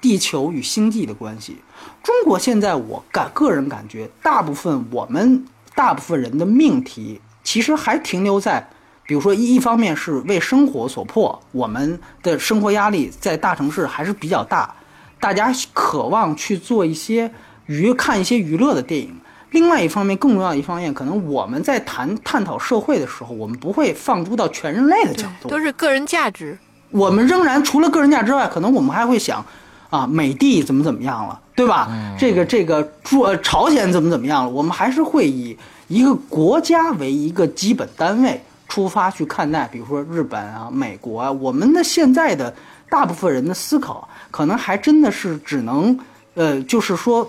[0.00, 1.56] 地球与星际的关系。
[2.02, 8.68] 中国现在，我感个人感觉，大部分我们大部分人的命题，其实还停留在，
[9.06, 14.74] 比如说一一方面是为生活所迫，我们的生活压力在大城市还是比较大，
[15.20, 17.32] 大家渴望去做一些
[17.66, 19.16] 娱看一些娱乐的电影。
[19.54, 26.58] 另外一方面，更重要的一方面，可能我们在谈探讨社会的时候，我们不会放诸到全人类的角度，都是个人价值。
[26.90, 29.46] 我们仍然除了个人价之外，可能我们还会想，
[29.90, 31.88] 啊，美帝怎么怎么样了，对吧？
[32.18, 34.50] 这个这个呃朝鲜怎么怎么样了？
[34.50, 41.30] 我们还是会以一个国家为一个基本单位出发去看待，比如说日本啊、美国啊。
[41.30, 42.52] 我们的现在的
[42.90, 45.96] 大部分人的思考，可能还真的是只能，
[46.34, 47.24] 呃，就是说。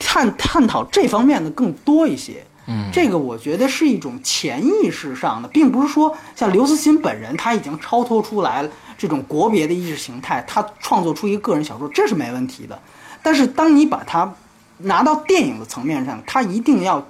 [0.00, 12.76] 探探讨这方面的更多一些，嗯，这个我觉得是一种潜意识上的，并不是说像刘慈欣本人他已经超脱出来了这种国别的意识形态，他创作出一个个人小说，这是没问题的。
[13.22, 14.34] 但是当你把它
[14.78, 17.06] 拿到电影的层面上，它一定要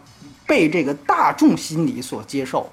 [0.46, 2.68] 被这个大众心理所接受。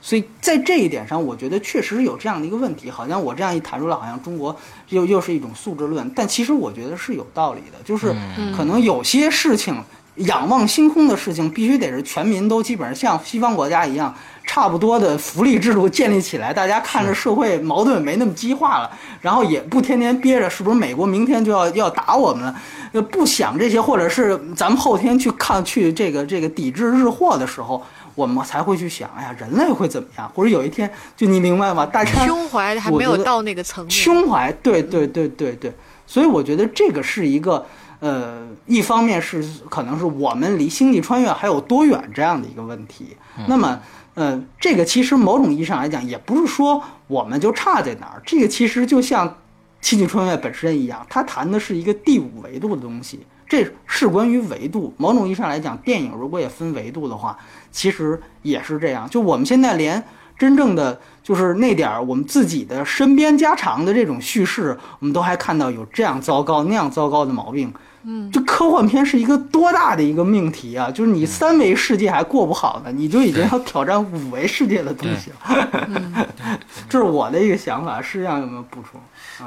[0.00, 2.88] 所以在这一点上，我觉得确实有这样的一个问题。
[2.88, 4.56] 好像我这样一谈出来，好像中国
[4.90, 6.08] 又又是一种素质论。
[6.14, 8.14] 但其实我觉得是有道理的，就是
[8.56, 9.76] 可能有些事情，
[10.16, 18.90] 仰望星空的事情，必须得是全民都基本上像西方国家一样，差不多的福利制度建立起来，大家看着社会矛盾没那么激化了，
[19.20, 23.02] 然后也不天天憋着，是不是美国明天就要要打我们了？
[23.10, 27.84] 不想这些，或者是咱们后天去看去这个这个抵制日货的时候。
[28.18, 30.28] 我们才会去想，哎呀，人类会怎么样？
[30.34, 31.86] 或者有一天，就你明白吗？
[31.86, 33.90] 大家胸怀还没有到那个层面。
[33.92, 35.72] 胸怀，对对对对对。
[36.04, 37.64] 所以我觉得这个是一个，
[38.00, 39.40] 呃，一方面是
[39.70, 43.16] 可能是我们离星际穿越还有多远这样的一个问题。
[43.46, 43.78] 那么，
[44.14, 48.22] 呃，这个其实某种意义上来讲，也不是说我们就差在哪儿。
[48.26, 49.32] 这个其实就像
[49.80, 53.20] 星际穿越本身一样，它谈的是一个第五维度的东西。
[53.50, 54.92] 这是关于维度。
[54.98, 57.34] 某种意义上来讲，电影如果也分维度的话，
[57.70, 59.08] 其实也是这样。
[59.08, 60.02] 就我们现在连
[60.36, 67.72] 真正的就是那点儿我们自己的身边家常的这种叙事，我们都还看到有这样糟糕那样糟糕的毛病。
[68.04, 70.90] 嗯，就科幻片是一个多大的一个命题啊！
[70.90, 76.28] 就是你三维世界还过不好呢，你就已经要挑战五维世界的东西了。
[76.88, 79.00] 这是我的一个想法，实际上有没有补充？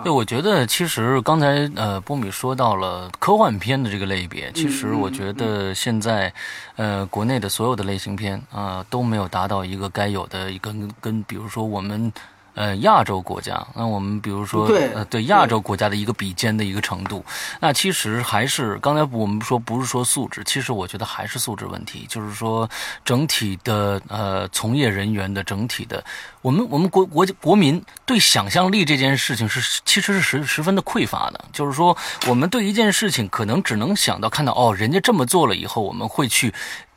[0.04, 6.32] 对，我觉得其实刚才呃波米说到了科幻片的这个类别，其实我觉得现在
[6.76, 12.12] 呃国内的所有的类型片啊都没有达到一个该有的一个跟比如说我们。
[12.54, 17.24] 呃，亚洲国家，那我们比如说，呃，对亚洲国家的一个比肩的一个程度，
[17.60, 22.70] 那其实还是刚才我们说不是说素质，其实我觉得还是素质问题，就是说
[23.06, 26.04] 整体的呃从业人员的整体的，
[26.41, 31.95] 我们我们国国国民对想象力这件事情是其实是十十分的匮乏的，就是说
[32.28, 36.54] 我们对一件事情可能只能想到看到哦，人家这么做了以后，我们会去。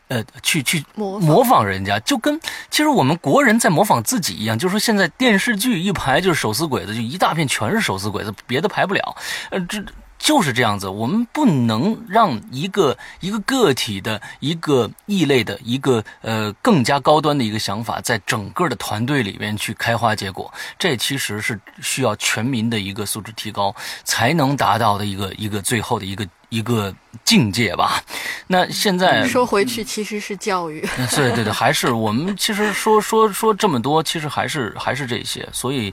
[0.08, 2.38] 呃，去去模仿人家，就跟
[2.70, 4.58] 其实我们国人在模仿自己一样。
[4.58, 9.16] 就是说，现在电视剧一排就是手撕鬼子，就一大片全是手撕鬼子，别的排不了。
[9.50, 9.82] 呃，这
[10.18, 10.88] 就是这样子。
[10.88, 20.52] 我们不能让一个一个个体的一个异类的一个呃更加高端的一个想法，在整个的团队里面去开花结果。
[20.78, 23.74] 这其实是需要全民的一个素质提高
[24.04, 26.26] 才能达到的一个一个最后的一个。
[26.54, 26.94] 一个
[27.24, 28.00] 境界吧，
[28.46, 30.80] 那现在说回去其实是教育，
[31.10, 35.92] 对对对，还是我们其实说说说这么多，其实还是还是这些，所以，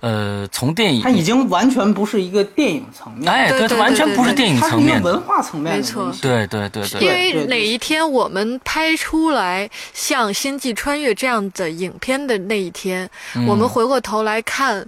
[0.00, 13.08] 呃，从电影，它已经完全不是一个电影层面，哎，对它完全不是电影层面，文化层面，没错，对对对对，因为哪一天我们拍出来像《星际穿越》这样的影片的那一天，
[13.46, 14.84] 我们回过头来看。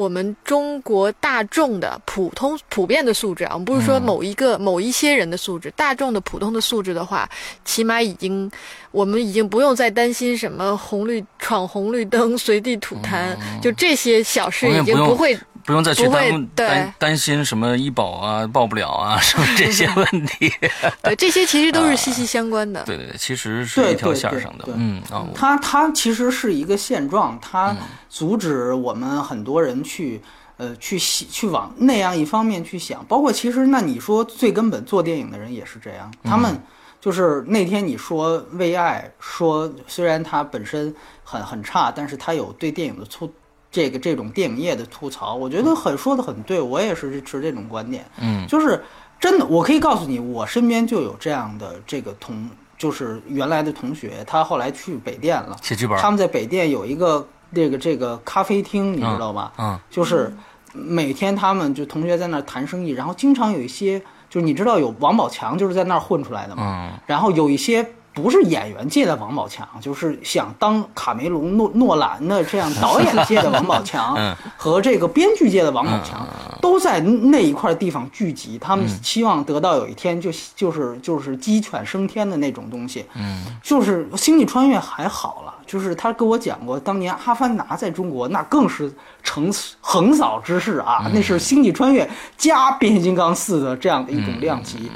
[0.00, 7.28] 我们中国大众的普通普遍的素质啊，我们不是说某一个某一些人的素质，大众的普通的素质的话，
[7.66, 8.50] 起码已经，
[8.92, 15.38] 我们已经不用再担心什么红绿闯红绿灯、随地吐痰，就这些小事已经不会。
[15.64, 20.52] 不用再去担担担心什么医保啊报不了啊 什么这些问题。
[21.02, 22.82] 对，这些其实都是息息相关的。
[22.84, 24.64] 对对对，其实是一条线上的。
[24.74, 27.76] 嗯啊，它它其实是一个现状，它
[28.08, 30.20] 阻止我们很多人去
[30.56, 33.04] 呃去去往那样一方面去想。
[33.06, 36.58] 包括其实那你说最根本做电影的人也是这样，他们
[37.00, 43.32] 就是那天你说为爱说虽然它本身很很差，但是它有对电影的粗。
[43.70, 48.04] 这个这种电影业的吐槽，我觉得很说的很对，我也是持这种观点。
[48.20, 48.82] 嗯，就是
[49.20, 55.96] 真的，我可以告诉你，我身边就有这样的这个同，就是原来的同学，他后来去北电了，写剧本。
[55.98, 59.52] 他们在北电有一个这个这个咖啡厅，你知道吧？
[59.58, 60.34] 嗯，就是
[60.72, 66.90] 每天他们就同学在那儿谈生意，然后经常有一些，就是你知道有王宝强就是在那儿混出来的嘛。
[66.92, 67.86] 嗯，然后有一些。
[68.12, 74.16] 不是演员界的王宝强，就是想当卡梅隆、诺诺兰的这样导演界的王宝强，
[74.58, 76.26] 和这个编剧界的王宝强，
[76.60, 78.58] 都在那一块地方聚集。
[78.58, 83.06] 他们希望得到有一天就就是就是鸡犬升天的那种东西。
[83.14, 88.92] 嗯，就是《星际穿越》还好了，就是他跟我讲过，当年《阿凡达》在中国那更是
[89.22, 92.04] 成横扫之势啊，那是《星际穿越》
[92.36, 94.90] 加《变形金刚四》的这样的一种量级。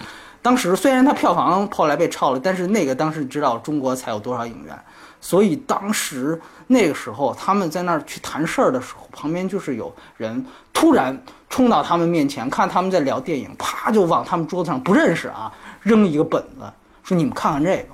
[0.45, 4.79] 当时虽然它票房后来被超了，但是那个当时你知道中国才有多少影院，
[5.19, 11.19] 所以当时那个时候他们在那儿去谈事儿的时候，旁边就是有人突然
[11.49, 16.71] 冲到他们面前，看他们在聊电影，啪就往他们桌子上不认识啊扔一个本子，
[17.03, 17.89] 说你们看看这个，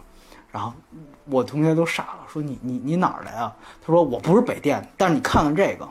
[0.51, 0.73] 然后
[1.27, 3.53] 我同学都傻了，说你你你哪儿的呀？
[3.81, 5.89] 他说我不是北电，但是你看看这个。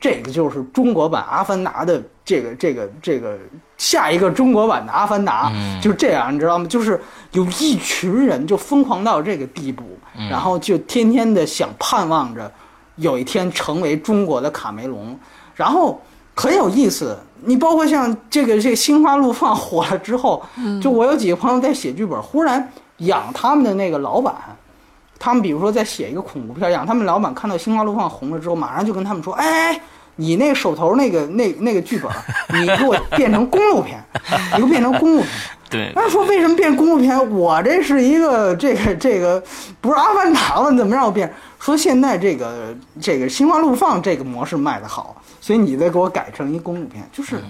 [0.00, 3.38] 这个就是中国版《阿凡达》的这个这个这个
[3.76, 6.66] 下一个中国版的《阿凡达》，嗯就这样，你知道吗？
[6.66, 6.98] 就是
[7.32, 9.84] 有一群人就疯狂到这个地步，
[10.30, 12.50] 然后就天天的想盼望着
[12.96, 15.18] 有一天成为中国的卡梅隆，
[15.54, 16.00] 然后
[16.34, 17.16] 很有意思。
[17.42, 20.42] 你包括像这个这个《心花怒放》火了之后，
[20.82, 24.34] 就我有几个朋友在写剧本，忽然养他们的那个老板，
[25.20, 29.80] 他们比如说在写一个恐怖片，一样他们老板看到《心花怒放》红了之后，马上就跟他们说：“哎。”
[30.16, 34.04] 你那手头那个那那个剧本，你给我变成公路片，
[34.52, 35.30] 你给我变成公路片。
[35.70, 35.92] 对。
[35.94, 37.30] 他说为什么变公路片？
[37.30, 39.42] 我这是一个这个这个
[39.80, 40.76] 不是阿凡达了？
[40.76, 41.32] 怎么让我变？
[41.58, 47.02] 说现在这个这个心花怒放这个模式卖的好，所以你再给我改成一公路片。
[47.10, 47.40] 就是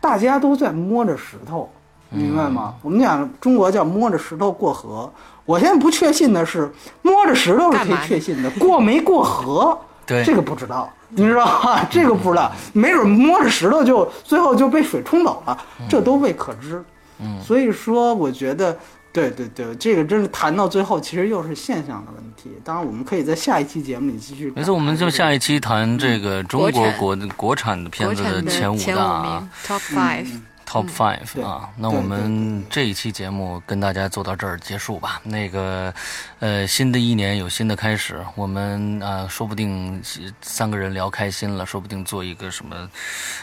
[0.00, 1.70] 大家都在摸着石头，
[2.10, 2.74] 明白吗？
[2.82, 5.12] 我们讲中国叫摸着石头过河，
[5.44, 6.70] 我现在不确信的是
[7.02, 11.86] 摸着石头是可以确信的，过没过河， 对这个不知道，你知道吧？
[11.90, 16.82] 这个不知道，没准摸着石头就最后就被水冲走了，这都未可知。
[17.20, 18.76] 嗯，所以说我觉得。
[19.14, 22.50] 对对对，这个真是谈到最后，其实又是现象的问题。
[22.64, 24.50] 当然，我们可以在下一期节目里继续。
[24.56, 30.28] 没错，我们就下一期谈这个中国国国产的片子的前五大，Top Five。
[30.72, 35.20] Top five 啊，那我们这一期节目跟大家做到这儿结束吧。
[35.22, 35.92] 那个，
[36.38, 40.00] 呃，新的一年有新的开始，我们啊，说不定
[40.40, 42.88] 三个人聊开心了，说不定做一个什么，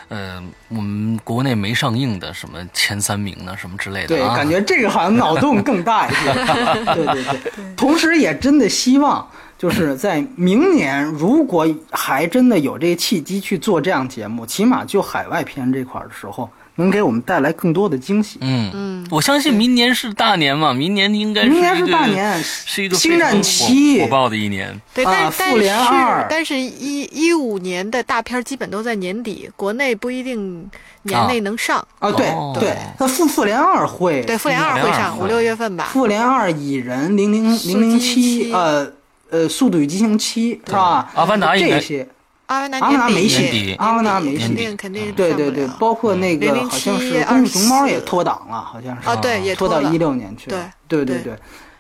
[0.07, 4.07] 呃，我们国内没上映的什么前三名呢，什么之类的。
[4.07, 6.34] 对，感觉这个好像脑洞更大一些。
[6.95, 7.23] 对对
[7.53, 16.49] 对，同时也真的希望，就是在明年，如果还真的有这个契机去做这样节目，起码就海外片这块的时候。
[16.80, 18.39] 能给我们带来更多的惊喜。
[18.41, 24.80] 嗯嗯，我相信明年是大年嘛，明年应该明年是大年，是一个星战七火爆的一年。
[24.93, 30.69] 对，但复联二，但是一一五年的大片基本都在年底，国内不一定
[31.03, 31.86] 年内能上。
[31.99, 32.27] 啊，对
[32.59, 35.89] 对，那复复联二会，对复联二会上五六月份吧。
[35.91, 38.89] 复联二蚁人零零零零七，呃
[39.30, 41.11] 呃，速度与激情七是吧？
[41.13, 42.07] 阿凡达这些。
[42.49, 51.33] 阿凡达没戏，阿凡达没戏，肯定肯定对对对，包括那个好像是功夫熊猫也脱档了，好像是啊，对，也拖到一六年去了，对对对。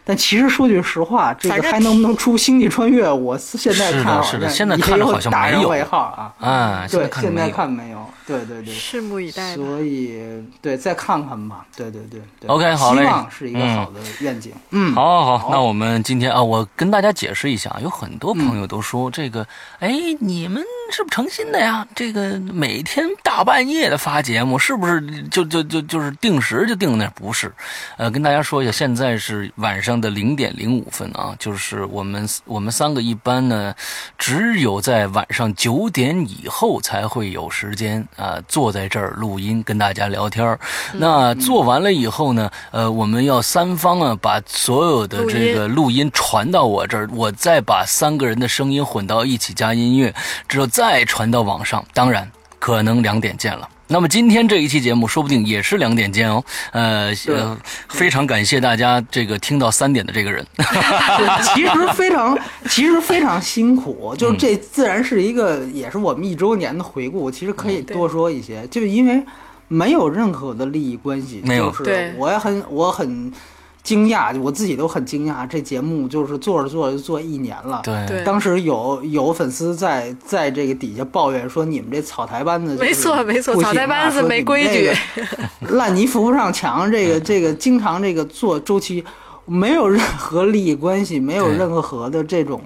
[0.05, 3.11] 但其实说句实话，这个还能不能出星际穿越？
[3.11, 6.33] 我现在看是的，现在看好像没有号啊。
[6.39, 8.09] 啊，对，现在看没有。
[8.29, 9.55] 对对对，拭目以待。
[9.55, 10.21] 所以，
[10.61, 11.65] 对，再看看吧。
[11.75, 13.01] 对对对，OK，好嘞。
[13.01, 14.53] 希望是一个好的愿景。
[14.69, 15.49] 嗯，好，好，好。
[15.51, 19.45] 那我们今天啊，我跟大家解释一下，有很多朋友都说这个，
[19.79, 21.85] 哎，你们是不是诚心的呀？
[21.93, 27.05] 这个每天大半夜的发节目，是不是就就就就是定时就定那？
[27.09, 27.53] 不是，
[27.97, 30.69] 呃，跟大家说一下，现在是晚上的零点零。
[30.69, 33.75] 五分啊，就是我们我们三个一般呢，
[34.17, 40.59] 只有在晚上九点以后才会有时间啊，坐在这儿录音跟大家聊天
[40.93, 50.13] 那做完了以后呢，呃，我们要三方啊，把所有的这个录音传到我这儿，我再把三个人的声音混到一起加音乐，
[50.47, 51.83] 之后再传到网上。
[51.93, 53.67] 当然，可能两点见了。
[53.91, 57.57] 那么今天这一期节目说不定也是两点见哦，呃呃，
[57.89, 60.45] 非常感谢大家这个听到三点的这个人，
[61.55, 62.37] 其实非常
[62.69, 69.23] 其实非常辛苦，就是这自然是一个也是我们一周年的回顾，其实可以多说一些，就因为
[69.67, 73.33] 没有任何的利益关系，没有，是我也很我很。
[73.81, 75.47] 惊讶，我自己都很惊讶。
[75.47, 77.81] 这节目就是做着做着就做一年了。
[77.83, 84.91] 对，当时有有粉丝在在这个底下抱怨说：“你们这草台班子没错没错，草台班子没规矩，
[85.73, 86.91] 烂泥扶不上墙。
[86.91, 89.03] 这个这个经常这个做周期，
[89.45, 92.61] 没有任何利益关系，没有任何的这种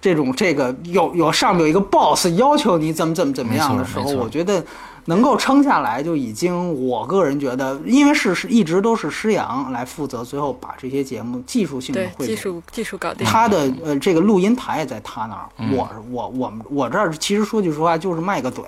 [0.00, 4.62] 这种这个有有上面有一个 boss 要求你怎么怎么怎么样的时候，我觉得。”
[5.06, 13.26] 能够撑下来就已经，我个人觉得，因为是是一直都是施阳来负责，最后把这些节目技术性的会技术技术搞定。
[13.26, 18.64] 他的呃这个录音台也在他那儿，我我我们我这儿其实说句实话就是卖个嘴，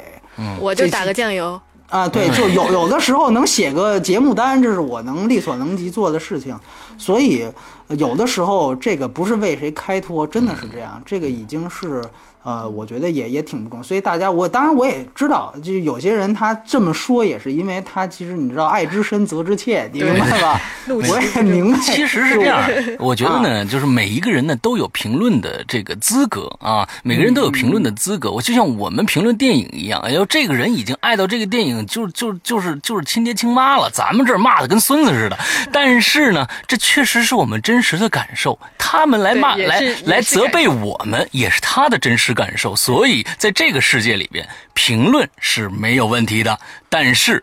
[0.60, 1.60] 我就打个酱油。
[1.88, 6.54] 啊，对，就有有的时候能写个节目单，这是我能力所能及做的事情，
[6.98, 7.50] 所以
[7.96, 12.02] 有的时候这个不是为谁开脱，真的是这样，这个已经是。
[12.44, 20.58] 呃，我觉得也也挺不公，所以大家，我当然我也知道，就是有些人他这么说，也是因为他其实你知道，爱之深责之切，你明白吧？
[20.88, 21.78] 我也明白。
[21.80, 22.62] 其实是这样，
[23.00, 28.30] 我觉得呢，就是每一个人呢都有评论的这个资格啊，每个人都有评论的资格。
[28.30, 35.36] 我就像我们评论电影一样，哎呦，这个人已经爱到这个电影，就就就是就是亲爹亲妈了，咱们这骂的跟孙子似的。
[35.70, 42.28] 但是呢，这确实是我们真实的感受，他们来骂来来责备我们，也是他的真实。
[42.38, 46.56] 感受，所以在这个世界里边，评论是没有问题的，
[46.88, 47.42] 但是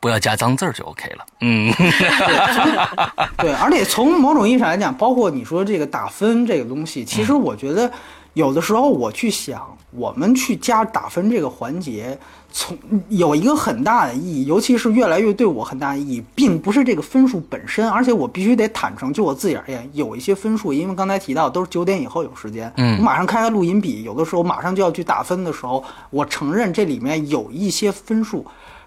[0.00, 1.26] 不要加脏字就 OK 了。
[1.40, 1.70] 嗯，
[3.36, 7.92] 对，而且从某种意义上来讲，包括你说这个打分这个东西，其实我觉得
[8.32, 12.18] 有的时候我去想，我们去加打分这个环节。
[12.52, 12.76] 从
[13.08, 28.44] 有一个很大的意义，尤其是越来越对我很大的意义，并不是这个分数本身，而且我必须得坦诚，就我自己而言，有一些分数，因为刚才提到都是九点以后有时间，嗯，我马上开开录音笔，有的时候马上就要去打分的时候，我承认这里面有一些分数。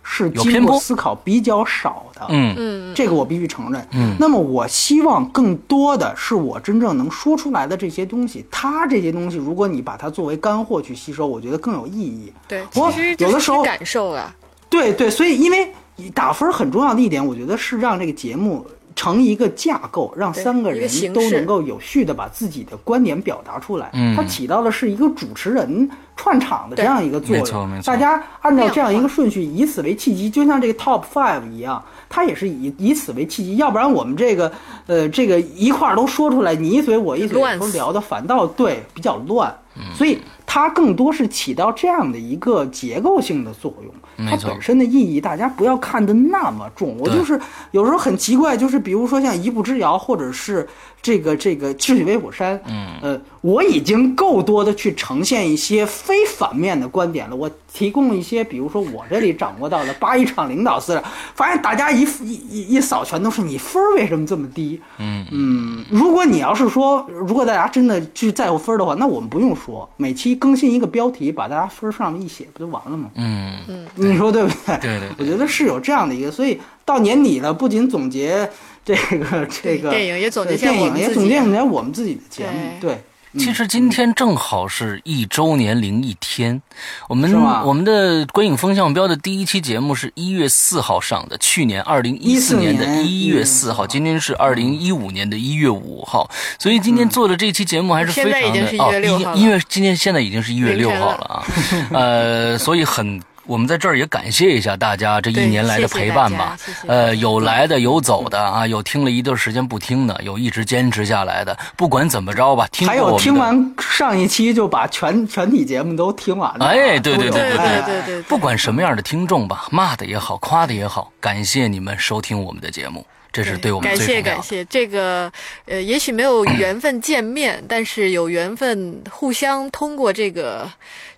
[0.08, 3.88] 是经过思考比较少的，嗯嗯，这个我必须承认。
[3.92, 12.32] 嗯，那么我希望更多的是我真正能说出来的这些东西，它这些东西，如果你把它作为干货去吸收，我觉得更有意义。
[12.48, 14.34] 对，我有的时候感受啊。
[14.70, 15.74] 对对，所以因为
[16.14, 18.66] 打分很重要的一点，我觉得是让这个节目。
[18.96, 23.92] 成一个架构，让三个人都能够有序的把自己的观点表达出来。
[24.16, 27.82] 它起到的是一个主持人串场的这样一个作用。
[27.84, 33.58] 大家按照这样一个顺序，以此为契机，就像这个 Top Five 一样，它也是以以此为契机。
[33.58, 34.52] 要不然我们这个
[34.88, 39.54] 呃这个一块儿都说出来，你一嘴我一嘴都聊的，反倒对比较乱。
[39.94, 43.94] 所以它更多是起到这样的一个结构性的作用。
[44.30, 46.96] 它本身的意义，大家不要看得那么重。
[46.98, 47.40] 我就是
[47.72, 50.68] 有时候很奇怪，就是比如说像一步之遥，或者是。
[51.02, 57.36] 这个这个《智取威虎山》，嗯，呃，我已经够多的去呈现一些非反面的观点了。
[57.36, 61.04] 我提供一些，比如说我这里掌握到的 八一厂领导思想，
[61.36, 64.82] 发现大家一一一一扫，全都是你分儿为什么这么低？
[64.98, 73.10] 嗯嗯，如果你要是说，如果大家真的去在乎分儿的话，那我们不用说，每期更新一个标题，把大家分儿上面一写，不就完了吗？
[73.16, 74.78] 嗯嗯，你说对不对？
[74.80, 78.50] 对对，我觉得是有这样的一个，所以到年底了，不仅总结。
[78.86, 83.02] 这个这个电影也总结电影也总结总结我们自己的节目，对。
[83.38, 86.62] 其实今天正好是一周年零一天，
[87.08, 87.32] 我们
[87.64, 101.46] 我们的观影风向标的第一期节目是一月四号上的，去年二零一四年的一月四号，今天是二零一五年的一月五号，所以今天做的这期节目还是非常的哦，一月今天现在已经是一月六号了啊，
[101.94, 103.22] 呃，所以很。
[103.46, 106.58] 我们在这儿也感谢一下大家这一年来的陪伴吧。
[106.88, 111.58] 呃，有来的，有走的啊，有听了一段时间不听的，有一直坚持下来的。
[111.76, 116.66] 不管怎么着吧，听还有听完上一期就把全全体节目都听完了。
[116.66, 123.06] 哎，对对对对对对，不管什么样的听众吧，骂的也好，夸的也好，感谢你们收听我们的节目。
[123.32, 125.30] 这是对我们感谢感谢这个，
[125.66, 130.72] 呃，也许没有 缘分见面，但是有缘分互相通过这个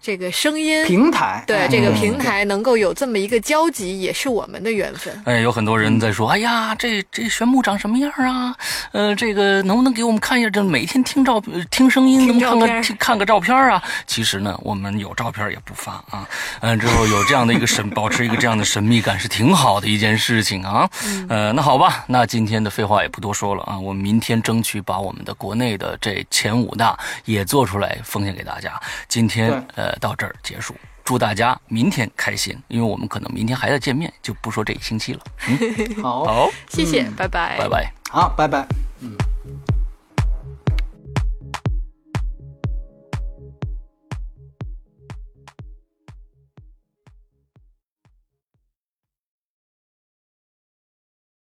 [0.08, 5.14] 这个声音平台，对这个平台能够有这么一个交集，也是我们的缘分。
[5.26, 8.56] 哎，有很多人在说，哎呀，这这玄牧长什么样啊？
[8.94, 10.50] 呃，这个能不能给我们看一下？
[10.50, 13.84] 这每天听照听声音，能看个看个照片啊？
[14.06, 16.26] 其实呢，我们有照片也不发啊。
[16.62, 20.90] 嗯，之后有这样的一个神， 保持一个这样的神秘感是挺好的一件事情啊。
[21.28, 22.06] 呃，那好吧。
[22.08, 28.72] 那今天的废话也不多说了啊，我们明天争取把我们的国内的这前五大也做出来奉献给大家。
[29.10, 35.22] 今天呃到这儿结束，祝大家明天开心，因为我们可能明天还要见面，就不说这一星期了。
[36.02, 38.68] 好，好，谢谢，拜拜，拜拜，好，拜拜，
[39.02, 39.16] 嗯。